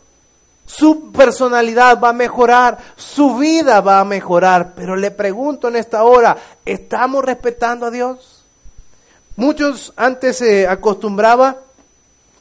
[0.65, 4.73] Su personalidad va a mejorar, su vida va a mejorar.
[4.75, 8.37] Pero le pregunto en esta hora, ¿estamos respetando a Dios?
[9.37, 11.59] Muchos antes se acostumbraba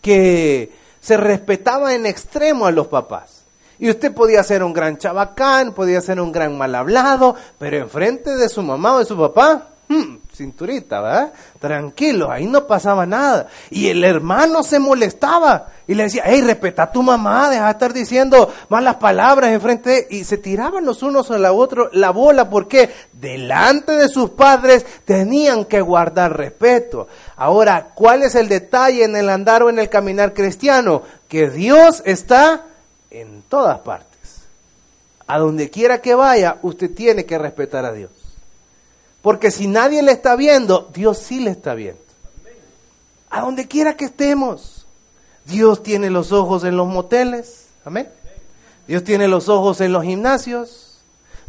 [0.05, 3.41] que se respetaba en extremo a los papás.
[3.79, 8.35] Y usted podía ser un gran chabacán, podía ser un gran mal hablado, pero enfrente
[8.35, 11.33] de su mamá o de su papá, hmm, cinturita, ¿verdad?
[11.59, 13.47] Tranquilo, ahí no pasaba nada.
[13.69, 17.71] Y el hermano se molestaba y le decía, hey, respeta a tu mamá, deja de
[17.71, 20.07] estar diciendo malas palabras enfrente.
[20.09, 24.85] Y se tiraban los unos a la otra la bola porque delante de sus padres
[25.05, 27.07] tenían que guardar respeto.
[27.35, 31.03] Ahora, ¿cuál es el detalle en el andar o en el caminar cristiano?
[31.27, 32.65] Que Dios está
[33.11, 34.09] en todas partes.
[35.27, 38.11] A donde quiera que vaya, usted tiene que respetar a Dios.
[39.25, 41.99] Porque si nadie le está viendo, Dios sí le está viendo.
[43.31, 44.85] A donde quiera que estemos.
[45.45, 47.65] Dios tiene los ojos en los moteles.
[47.85, 48.07] Amén.
[48.87, 50.99] Dios tiene los ojos en los gimnasios.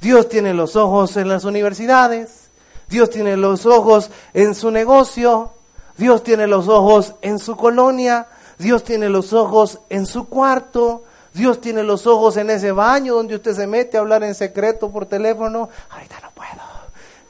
[0.00, 2.48] Dios tiene los ojos en las universidades.
[2.88, 5.50] Dios tiene los ojos en su negocio.
[5.98, 8.26] Dios tiene los ojos en su colonia.
[8.56, 11.04] Dios tiene los ojos en su cuarto.
[11.34, 14.90] Dios tiene los ojos en ese baño donde usted se mete a hablar en secreto
[14.90, 15.68] por teléfono.
[15.90, 16.25] Ahorita.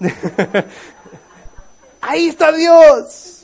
[2.01, 3.43] Ahí está Dios.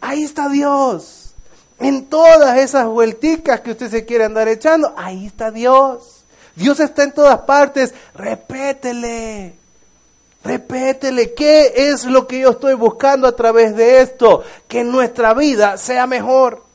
[0.00, 1.34] Ahí está Dios.
[1.78, 6.24] En todas esas vuelticas que usted se quiere andar echando, ahí está Dios.
[6.54, 7.94] Dios está en todas partes.
[8.14, 9.54] Repétele.
[10.42, 14.44] Repétele, ¿qué es lo que yo estoy buscando a través de esto?
[14.68, 16.65] Que nuestra vida sea mejor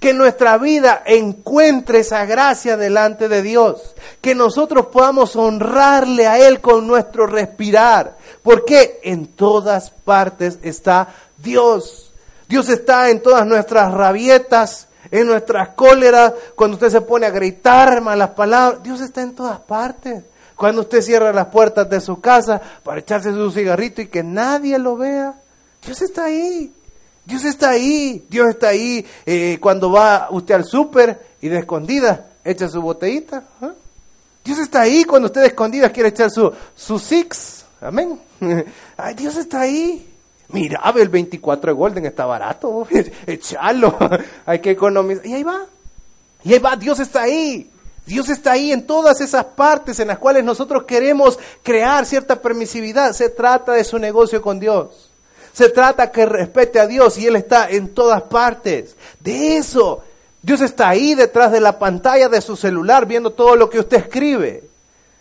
[0.00, 6.60] que nuestra vida encuentre esa gracia delante de Dios, que nosotros podamos honrarle a Él
[6.60, 12.12] con nuestro respirar, porque en todas partes está Dios.
[12.48, 18.00] Dios está en todas nuestras rabietas, en nuestras cóleras, cuando usted se pone a gritar
[18.00, 20.22] malas palabras, Dios está en todas partes.
[20.56, 24.78] Cuando usted cierra las puertas de su casa para echarse su cigarrito y que nadie
[24.78, 25.34] lo vea,
[25.84, 26.72] Dios está ahí.
[27.26, 32.30] Dios está ahí, Dios está ahí eh, cuando va usted al súper y de escondida
[32.44, 33.42] echa su botellita.
[33.60, 33.72] ¿ah?
[34.44, 37.64] Dios está ahí cuando usted de escondida quiere echar su, su six.
[37.80, 38.20] Amén.
[38.96, 40.08] Ay, Dios está ahí.
[40.48, 42.86] Mira, el 24 de Golden está barato.
[43.26, 43.98] Echalo.
[44.46, 45.26] Hay que economizar.
[45.26, 45.66] Y ahí va.
[46.44, 46.76] Y ahí va.
[46.76, 47.68] Dios está ahí.
[48.06, 53.12] Dios está ahí en todas esas partes en las cuales nosotros queremos crear cierta permisividad.
[53.14, 55.10] Se trata de su negocio con Dios.
[55.56, 58.94] Se trata que respete a Dios y Él está en todas partes.
[59.20, 60.02] De eso,
[60.42, 63.96] Dios está ahí detrás de la pantalla de su celular viendo todo lo que usted
[63.96, 64.64] escribe.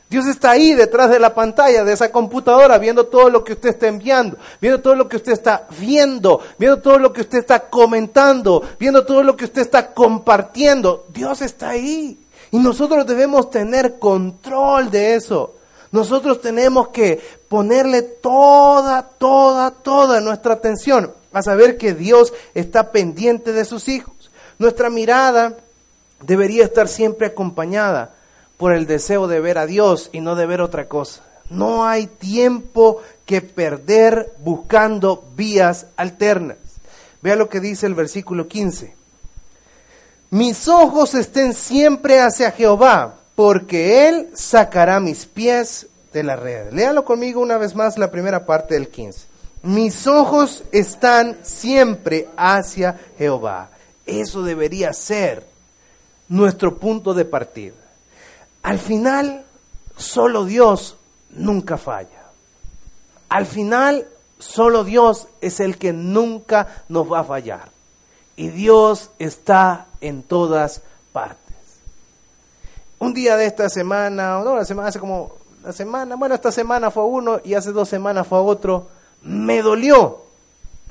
[0.09, 3.69] Dios está ahí detrás de la pantalla de esa computadora viendo todo lo que usted
[3.69, 7.61] está enviando, viendo todo lo que usted está viendo, viendo todo lo que usted está
[7.69, 11.05] comentando, viendo todo lo que usted está compartiendo.
[11.13, 12.19] Dios está ahí.
[12.51, 15.55] Y nosotros debemos tener control de eso.
[15.95, 23.53] Nosotros tenemos que ponerle toda, toda, toda nuestra atención a saber que Dios está pendiente
[23.53, 24.29] de sus hijos.
[24.59, 25.55] Nuestra mirada
[26.21, 28.13] debería estar siempre acompañada
[28.57, 31.21] por el deseo de ver a Dios y no de ver otra cosa.
[31.49, 36.57] No hay tiempo que perder buscando vías alternas.
[37.21, 38.93] Vea lo que dice el versículo 15.
[40.31, 46.71] Mis ojos estén siempre hacia Jehová, porque Él sacará mis pies de la red.
[46.71, 49.27] Léalo conmigo una vez más la primera parte del 15.
[49.63, 53.69] Mis ojos están siempre hacia Jehová.
[54.05, 55.45] Eso debería ser
[56.29, 57.75] nuestro punto de partida.
[58.63, 59.43] Al final,
[59.97, 60.97] solo Dios
[61.31, 62.25] nunca falla.
[63.29, 64.07] Al final,
[64.39, 67.69] solo Dios es el que nunca nos va a fallar.
[68.35, 70.81] Y Dios está en todas
[71.11, 71.44] partes.
[72.99, 75.33] Un día de esta semana, no, la semana, hace como
[75.63, 78.87] la semana, bueno, esta semana fue uno y hace dos semanas fue otro,
[79.23, 80.25] me dolió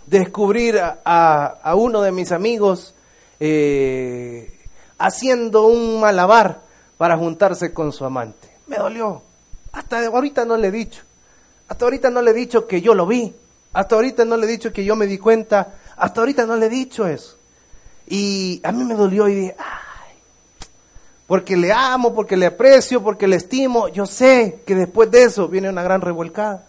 [0.07, 2.95] descubrir a, uno de mis amigos
[3.41, 4.59] eh,
[4.99, 6.61] haciendo un malabar
[6.97, 8.49] para juntarse con su amante.
[8.67, 9.23] Me dolió.
[9.73, 11.03] Hasta ahorita no le he dicho.
[11.69, 13.35] Hasta ahorita no le he dicho que yo lo vi.
[13.73, 15.75] Hasta ahorita no le he dicho que yo me di cuenta.
[15.97, 17.37] Hasta ahorita no le he dicho eso.
[18.07, 19.84] Y a mí me dolió y dije, ay,
[21.27, 23.89] porque le amo, porque le aprecio, porque le estimo.
[23.89, 26.67] Yo sé que después de eso viene una gran revolcada.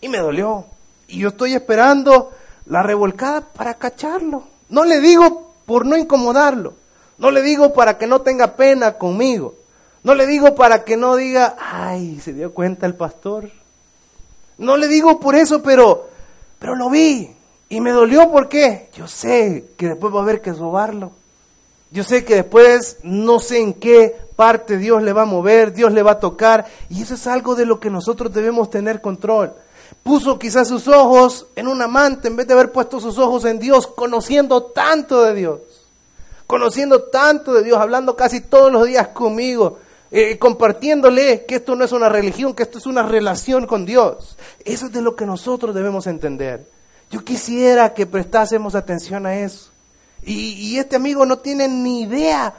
[0.00, 0.66] Y me dolió.
[1.06, 2.32] Y yo estoy esperando
[2.66, 4.44] la revolcada para cacharlo.
[4.68, 6.74] No le digo por no incomodarlo.
[7.18, 9.54] No le digo para que no tenga pena conmigo.
[10.02, 13.50] No le digo para que no diga, ay, se dio cuenta el pastor.
[14.56, 16.08] No le digo por eso, pero,
[16.58, 17.30] pero lo vi.
[17.68, 21.12] Y me dolió porque yo sé que después va a haber que robarlo.
[21.90, 25.92] Yo sé que después no sé en qué parte Dios le va a mover, Dios
[25.92, 26.66] le va a tocar.
[26.88, 29.52] Y eso es algo de lo que nosotros debemos tener control.
[30.02, 33.58] Puso quizás sus ojos en un amante en vez de haber puesto sus ojos en
[33.58, 35.60] Dios, conociendo tanto de Dios
[36.50, 39.78] conociendo tanto de Dios, hablando casi todos los días conmigo,
[40.10, 44.36] eh, compartiéndole que esto no es una religión, que esto es una relación con Dios.
[44.64, 46.66] Eso es de lo que nosotros debemos entender.
[47.08, 49.70] Yo quisiera que prestásemos atención a eso.
[50.22, 52.54] Y, este amigo no tiene ni idea,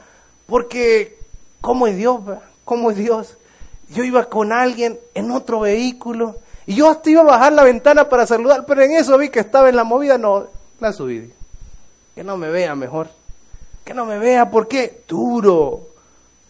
[0.46, 1.18] porque
[1.60, 2.20] ¿cómo es Dios?
[2.64, 3.36] ¿Cómo es Dios?
[3.90, 6.36] Yo iba con alguien en otro vehículo
[6.66, 9.40] y yo hasta iba a bajar la ventana para saludar, pero en eso vi que
[9.40, 10.46] estaba en la movida, no,
[10.80, 11.32] la subí.
[12.14, 13.08] Que no me vea mejor
[13.84, 15.02] que no me vea, ¿por qué?
[15.08, 15.88] Duro,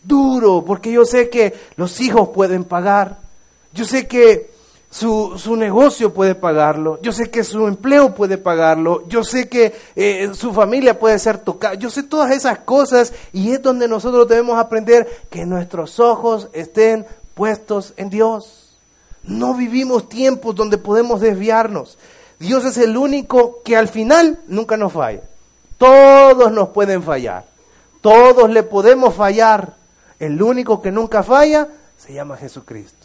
[0.03, 3.19] duro, porque yo sé que los hijos pueden pagar,
[3.73, 4.52] yo sé que
[4.93, 9.75] su, su negocio puede pagarlo, yo sé que su empleo puede pagarlo, yo sé que
[9.97, 14.29] eh, su familia puede ser tocada, yo sé todas esas cosas y es donde nosotros
[14.29, 18.77] debemos aprender que nuestros ojos estén puestos en Dios.
[19.23, 21.97] No vivimos tiempos donde podemos desviarnos.
[22.39, 25.23] Dios es el único que al final nunca nos falla.
[25.79, 27.47] Todos nos pueden fallar.
[28.03, 29.75] Todos le podemos fallar.
[30.19, 33.02] El único que nunca falla se llama Jesucristo.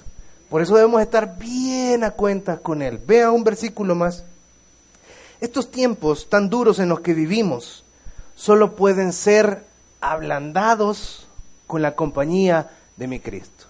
[0.49, 2.99] Por eso debemos estar bien a cuentas con Él.
[3.05, 4.23] Vea un versículo más.
[5.41, 7.83] Estos tiempos tan duros en los que vivimos
[8.35, 9.65] solo pueden ser
[9.99, 11.27] ablandados
[11.67, 13.65] con la compañía de mi Cristo.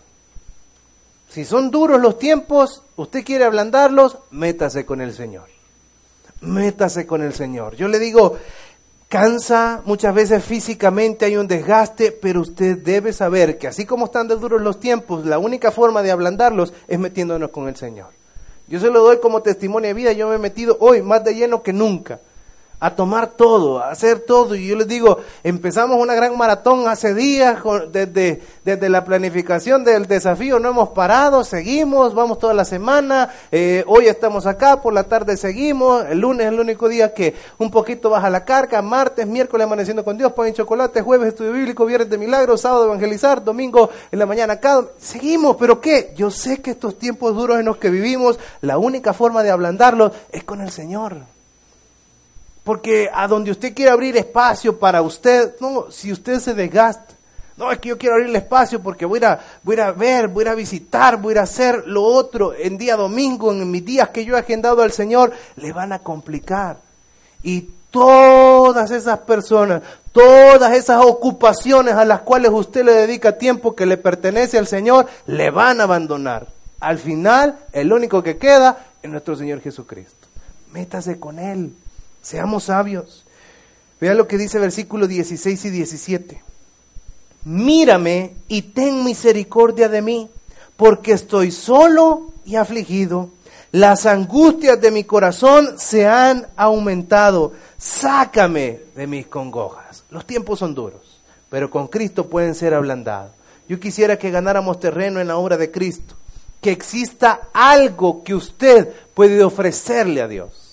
[1.29, 5.49] Si son duros los tiempos, usted quiere ablandarlos, métase con el Señor.
[6.41, 7.75] Métase con el Señor.
[7.75, 8.37] Yo le digo,
[9.09, 14.27] cansa, muchas veces físicamente hay un desgaste, pero usted debe saber que así como están
[14.27, 18.07] de duros los tiempos, la única forma de ablandarlos es metiéndonos con el Señor.
[18.67, 21.35] Yo se lo doy como testimonio de vida, yo me he metido hoy más de
[21.35, 22.19] lleno que nunca
[22.79, 24.55] a tomar todo, a hacer todo.
[24.55, 27.59] Y yo les digo, empezamos una gran maratón hace días,
[27.91, 33.83] desde, desde la planificación del desafío, no hemos parado, seguimos, vamos toda la semana, eh,
[33.87, 37.71] hoy estamos acá, por la tarde seguimos, el lunes es el único día que un
[37.71, 41.85] poquito baja la carga, martes, miércoles amaneciendo con Dios, pan y chocolate, jueves estudio bíblico,
[41.85, 46.13] viernes de milagros, sábado evangelizar, domingo en la mañana acá, seguimos, pero ¿qué?
[46.15, 50.11] Yo sé que estos tiempos duros en los que vivimos, la única forma de ablandarlos
[50.31, 51.36] es con el Señor.
[52.67, 57.15] Porque a donde usted quiere abrir espacio para usted, no, si usted se desgasta,
[57.55, 60.45] no, es que yo quiero abrir el espacio porque voy a, voy a ver, voy
[60.47, 64.35] a visitar, voy a hacer lo otro en día domingo, en mis días que yo
[64.35, 66.79] he agendado al Señor, le van a complicar.
[67.41, 73.85] Y todas esas personas, todas esas ocupaciones a las cuales usted le dedica tiempo que
[73.85, 76.47] le pertenece al Señor, le van a abandonar.
[76.81, 80.27] Al final, el único que queda es nuestro Señor Jesucristo.
[80.73, 81.71] Métase con Él,
[82.21, 83.25] seamos sabios.
[83.99, 86.43] Vea lo que dice versículos 16 y 17.
[87.45, 90.29] Mírame y ten misericordia de mí,
[90.75, 93.29] porque estoy solo y afligido.
[93.71, 100.03] Las angustias de mi corazón se han aumentado sácame de mis congojas.
[100.09, 103.31] Los tiempos son duros, pero con Cristo pueden ser ablandados.
[103.67, 106.15] Yo quisiera que ganáramos terreno en la obra de Cristo,
[106.61, 110.66] que exista algo que usted puede ofrecerle a Dios,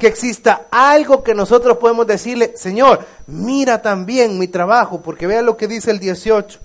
[0.00, 5.56] que exista algo que nosotros podemos decirle, Señor, mira también mi trabajo, porque vea lo
[5.56, 6.58] que dice el 18,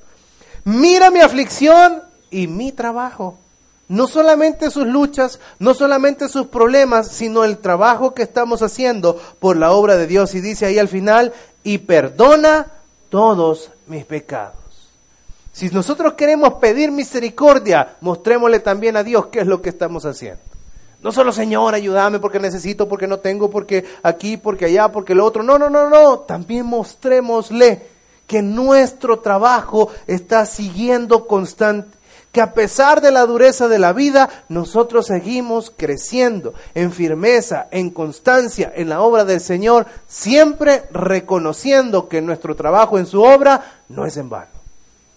[0.64, 3.38] mira mi aflicción y mi trabajo.
[3.88, 9.58] No solamente sus luchas, no solamente sus problemas, sino el trabajo que estamos haciendo por
[9.58, 10.34] la obra de Dios.
[10.34, 11.34] Y dice ahí al final,
[11.64, 12.66] y perdona
[13.10, 14.56] todos mis pecados.
[15.52, 20.42] Si nosotros queremos pedir misericordia, mostrémosle también a Dios qué es lo que estamos haciendo.
[21.06, 25.24] No solo, Señor, ayúdame porque necesito, porque no tengo, porque aquí, porque allá, porque lo
[25.24, 25.44] otro.
[25.44, 26.22] No, no, no, no.
[26.22, 27.84] También mostrémosle
[28.26, 31.96] que nuestro trabajo está siguiendo constante
[32.32, 37.92] que a pesar de la dureza de la vida, nosotros seguimos creciendo en firmeza, en
[37.92, 44.08] constancia en la obra del Señor, siempre reconociendo que nuestro trabajo en su obra no
[44.08, 44.50] es en vano.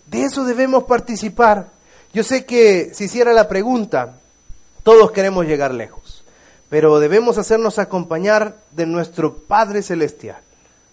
[0.04, 1.68] De eso debemos participar.
[2.12, 4.18] Yo sé que si hiciera la pregunta,
[4.82, 6.24] todos queremos llegar lejos,
[6.68, 10.38] pero debemos hacernos acompañar de nuestro Padre Celestial.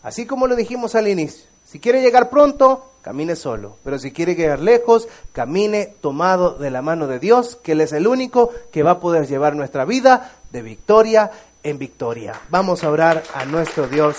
[0.03, 3.77] Así como lo dijimos al inicio, si quiere llegar pronto, camine solo.
[3.83, 7.91] Pero si quiere llegar lejos, camine tomado de la mano de Dios, que Él es
[7.91, 11.31] el único que va a poder llevar nuestra vida de victoria
[11.63, 12.39] en victoria.
[12.49, 14.17] Vamos a orar a nuestro Dios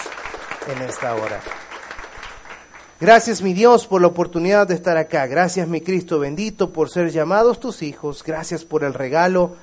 [0.68, 1.40] en esta hora.
[3.00, 5.26] Gracias mi Dios por la oportunidad de estar acá.
[5.26, 8.22] Gracias mi Cristo bendito por ser llamados tus hijos.
[8.24, 9.56] Gracias por el regalo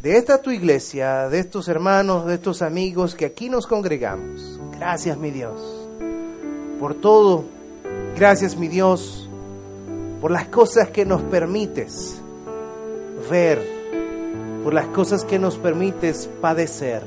[0.00, 4.60] de esta tu iglesia, de estos hermanos, de estos amigos que aquí nos congregamos.
[4.78, 5.60] Gracias mi Dios
[6.78, 7.44] por todo
[8.16, 9.28] Gracias, mi Dios,
[10.20, 12.20] por las cosas que nos permites
[13.30, 13.58] ver,
[14.62, 17.02] por las cosas que nos permites padecer,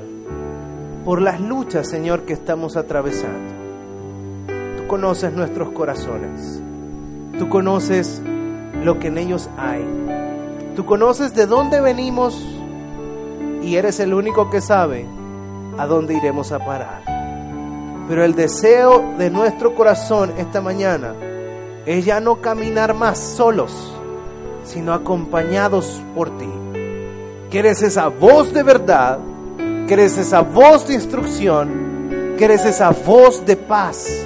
[1.04, 3.63] por las luchas, Señor, que estamos atravesando.
[4.94, 6.62] Conoces nuestros corazones,
[7.36, 8.22] tú conoces
[8.84, 9.84] lo que en ellos hay,
[10.76, 12.40] tú conoces de dónde venimos
[13.60, 15.04] y eres el único que sabe
[15.78, 17.02] a dónde iremos a parar.
[18.08, 21.12] Pero el deseo de nuestro corazón esta mañana
[21.86, 23.92] es ya no caminar más solos,
[24.62, 26.50] sino acompañados por ti.
[27.50, 29.18] Que eres esa voz de verdad,
[29.88, 34.24] que eres esa voz de instrucción, que eres esa voz de paz,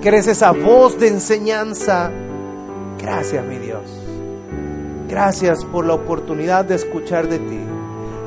[0.00, 2.10] que eres esa voz de enseñanza.
[2.98, 3.82] Gracias, mi Dios.
[5.08, 7.60] Gracias por la oportunidad de escuchar de ti.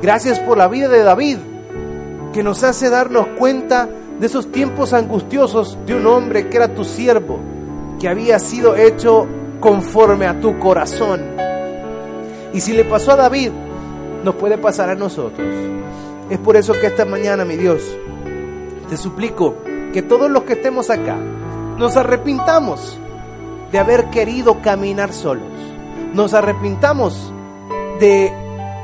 [0.02, 1.38] Gracias por la vida de David,
[2.34, 3.90] que nos hace darnos cuenta
[4.20, 7.40] de esos tiempos angustiosos de un hombre que era tu siervo,
[8.00, 9.28] que había sido hecho
[9.60, 11.22] conforme a tu corazón.
[12.54, 13.52] Y si le pasó a David,
[14.24, 15.48] nos puede pasar a nosotros.
[16.30, 17.82] Es por eso que esta mañana, mi Dios,
[18.90, 19.56] te suplico
[19.94, 21.18] que todos los que estemos acá
[21.80, 23.00] nos arrepintamos
[23.72, 25.48] de haber querido caminar solos.
[26.14, 27.32] Nos arrepintamos
[28.02, 28.34] de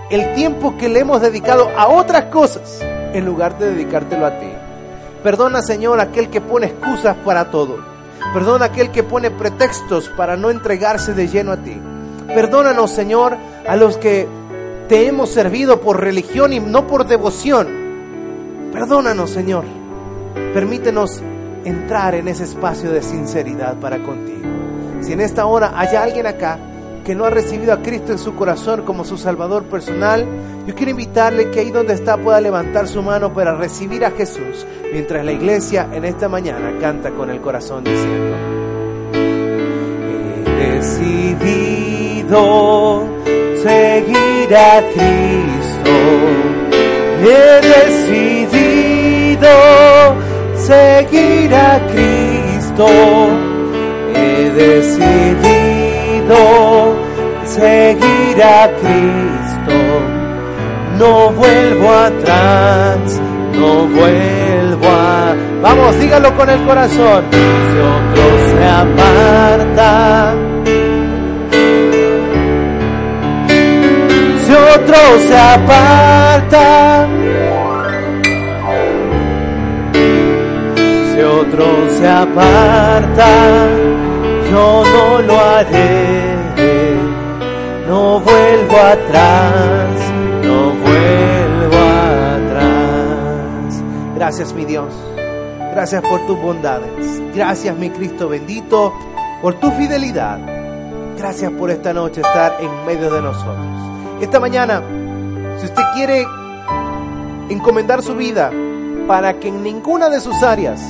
[0.10, 2.80] el tiempo que le hemos dedicado a otras cosas
[3.14, 4.48] en lugar de dedicártelo a ti.
[5.24, 7.80] Perdona, Señor, aquel que pone excusas para todo.
[8.34, 11.78] Perdona aquel que pone pretextos para no entregarse de lleno a ti.
[12.28, 13.36] Perdónanos, Señor,
[13.68, 14.26] a los que
[14.88, 17.68] te hemos servido por religión y no por devoción.
[18.72, 19.66] Perdónanos, Señor.
[20.54, 21.22] Permítenos
[21.66, 24.48] entrar en ese espacio de sinceridad para contigo.
[25.02, 26.58] Si en esta hora hay alguien acá
[27.04, 30.26] que no ha recibido a Cristo en su corazón como su Salvador personal,
[30.66, 34.66] yo quiero invitarle que ahí donde está pueda levantar su mano para recibir a Jesús,
[34.92, 38.36] mientras la iglesia en esta mañana canta con el corazón diciendo,
[40.08, 40.44] he
[40.78, 42.36] decidido
[43.62, 45.92] seguir a Cristo,
[47.22, 48.56] he decidido
[50.66, 52.88] seguir a Cristo,
[54.16, 56.38] he decidido
[57.46, 59.78] seguir a Cristo.
[60.98, 63.22] No vuelvo atrás,
[63.54, 65.36] no vuelvo a...
[65.62, 67.26] Vamos, dígalo con el corazón.
[67.32, 70.34] Si otro se aparta,
[74.46, 74.98] si otro
[75.28, 77.08] se aparta,
[81.64, 83.68] se aparta,
[84.50, 86.36] yo no lo haré.
[87.88, 90.12] No vuelvo atrás,
[90.44, 91.78] no vuelvo
[92.36, 93.84] atrás.
[94.16, 94.94] Gracias mi Dios,
[95.72, 97.22] gracias por tus bondades.
[97.34, 98.94] Gracias mi Cristo bendito
[99.42, 100.40] por tu fidelidad.
[101.18, 103.66] Gracias por esta noche estar en medio de nosotros.
[104.20, 104.82] Esta mañana,
[105.60, 106.26] si usted quiere
[107.50, 108.52] encomendar su vida
[109.08, 110.82] para que en ninguna de sus áreas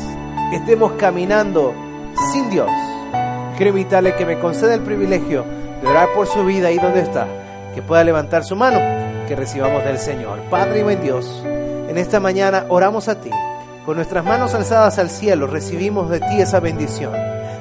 [0.56, 1.74] estemos caminando
[2.32, 2.70] sin Dios,
[3.58, 5.44] quiero invitarle que me conceda el privilegio
[5.82, 7.28] de orar por su vida ahí donde está,
[7.74, 8.80] que pueda levantar su mano,
[9.28, 10.40] que recibamos del Señor.
[10.50, 13.30] Padre y buen Dios, en esta mañana oramos a ti.
[13.86, 17.14] Con nuestras manos alzadas al cielo recibimos de ti esa bendición.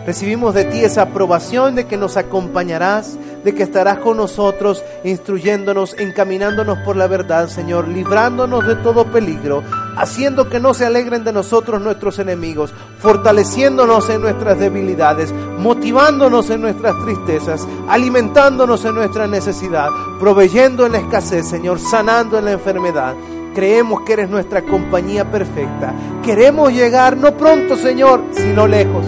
[0.07, 5.97] Recibimos de ti esa aprobación de que nos acompañarás, de que estarás con nosotros, instruyéndonos,
[5.99, 9.62] encaminándonos por la verdad, Señor, librándonos de todo peligro,
[9.97, 16.61] haciendo que no se alegren de nosotros nuestros enemigos, fortaleciéndonos en nuestras debilidades, motivándonos en
[16.62, 23.14] nuestras tristezas, alimentándonos en nuestra necesidad, proveyendo en la escasez, Señor, sanando en la enfermedad.
[23.55, 25.95] Creemos que eres nuestra compañía perfecta.
[26.24, 29.07] Queremos llegar no pronto, Señor, sino lejos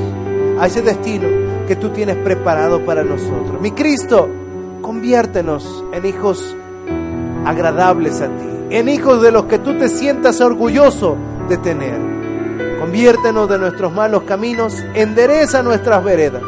[0.60, 1.28] a ese destino
[1.66, 3.60] que tú tienes preparado para nosotros.
[3.60, 4.28] Mi Cristo,
[4.82, 6.56] conviértenos en hijos
[7.44, 11.16] agradables a ti, en hijos de los que tú te sientas orgulloso
[11.48, 11.98] de tener.
[12.78, 16.42] Conviértenos de nuestros malos caminos, endereza nuestras veredas.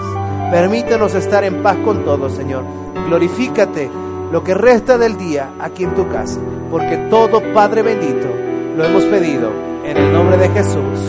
[0.51, 2.65] Permítenos estar en paz con todos, Señor.
[3.07, 3.91] Glorifícate
[4.33, 6.41] lo que resta del día aquí en tu casa,
[6.71, 8.29] porque todo Padre bendito
[8.77, 9.51] lo hemos pedido
[9.85, 11.09] en el nombre de Jesús.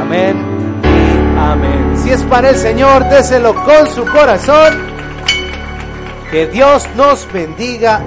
[0.00, 0.60] Amén
[1.40, 1.96] Amén.
[1.96, 4.90] Si es para el Señor, déselo con su corazón.
[6.30, 7.98] Que Dios nos bendiga.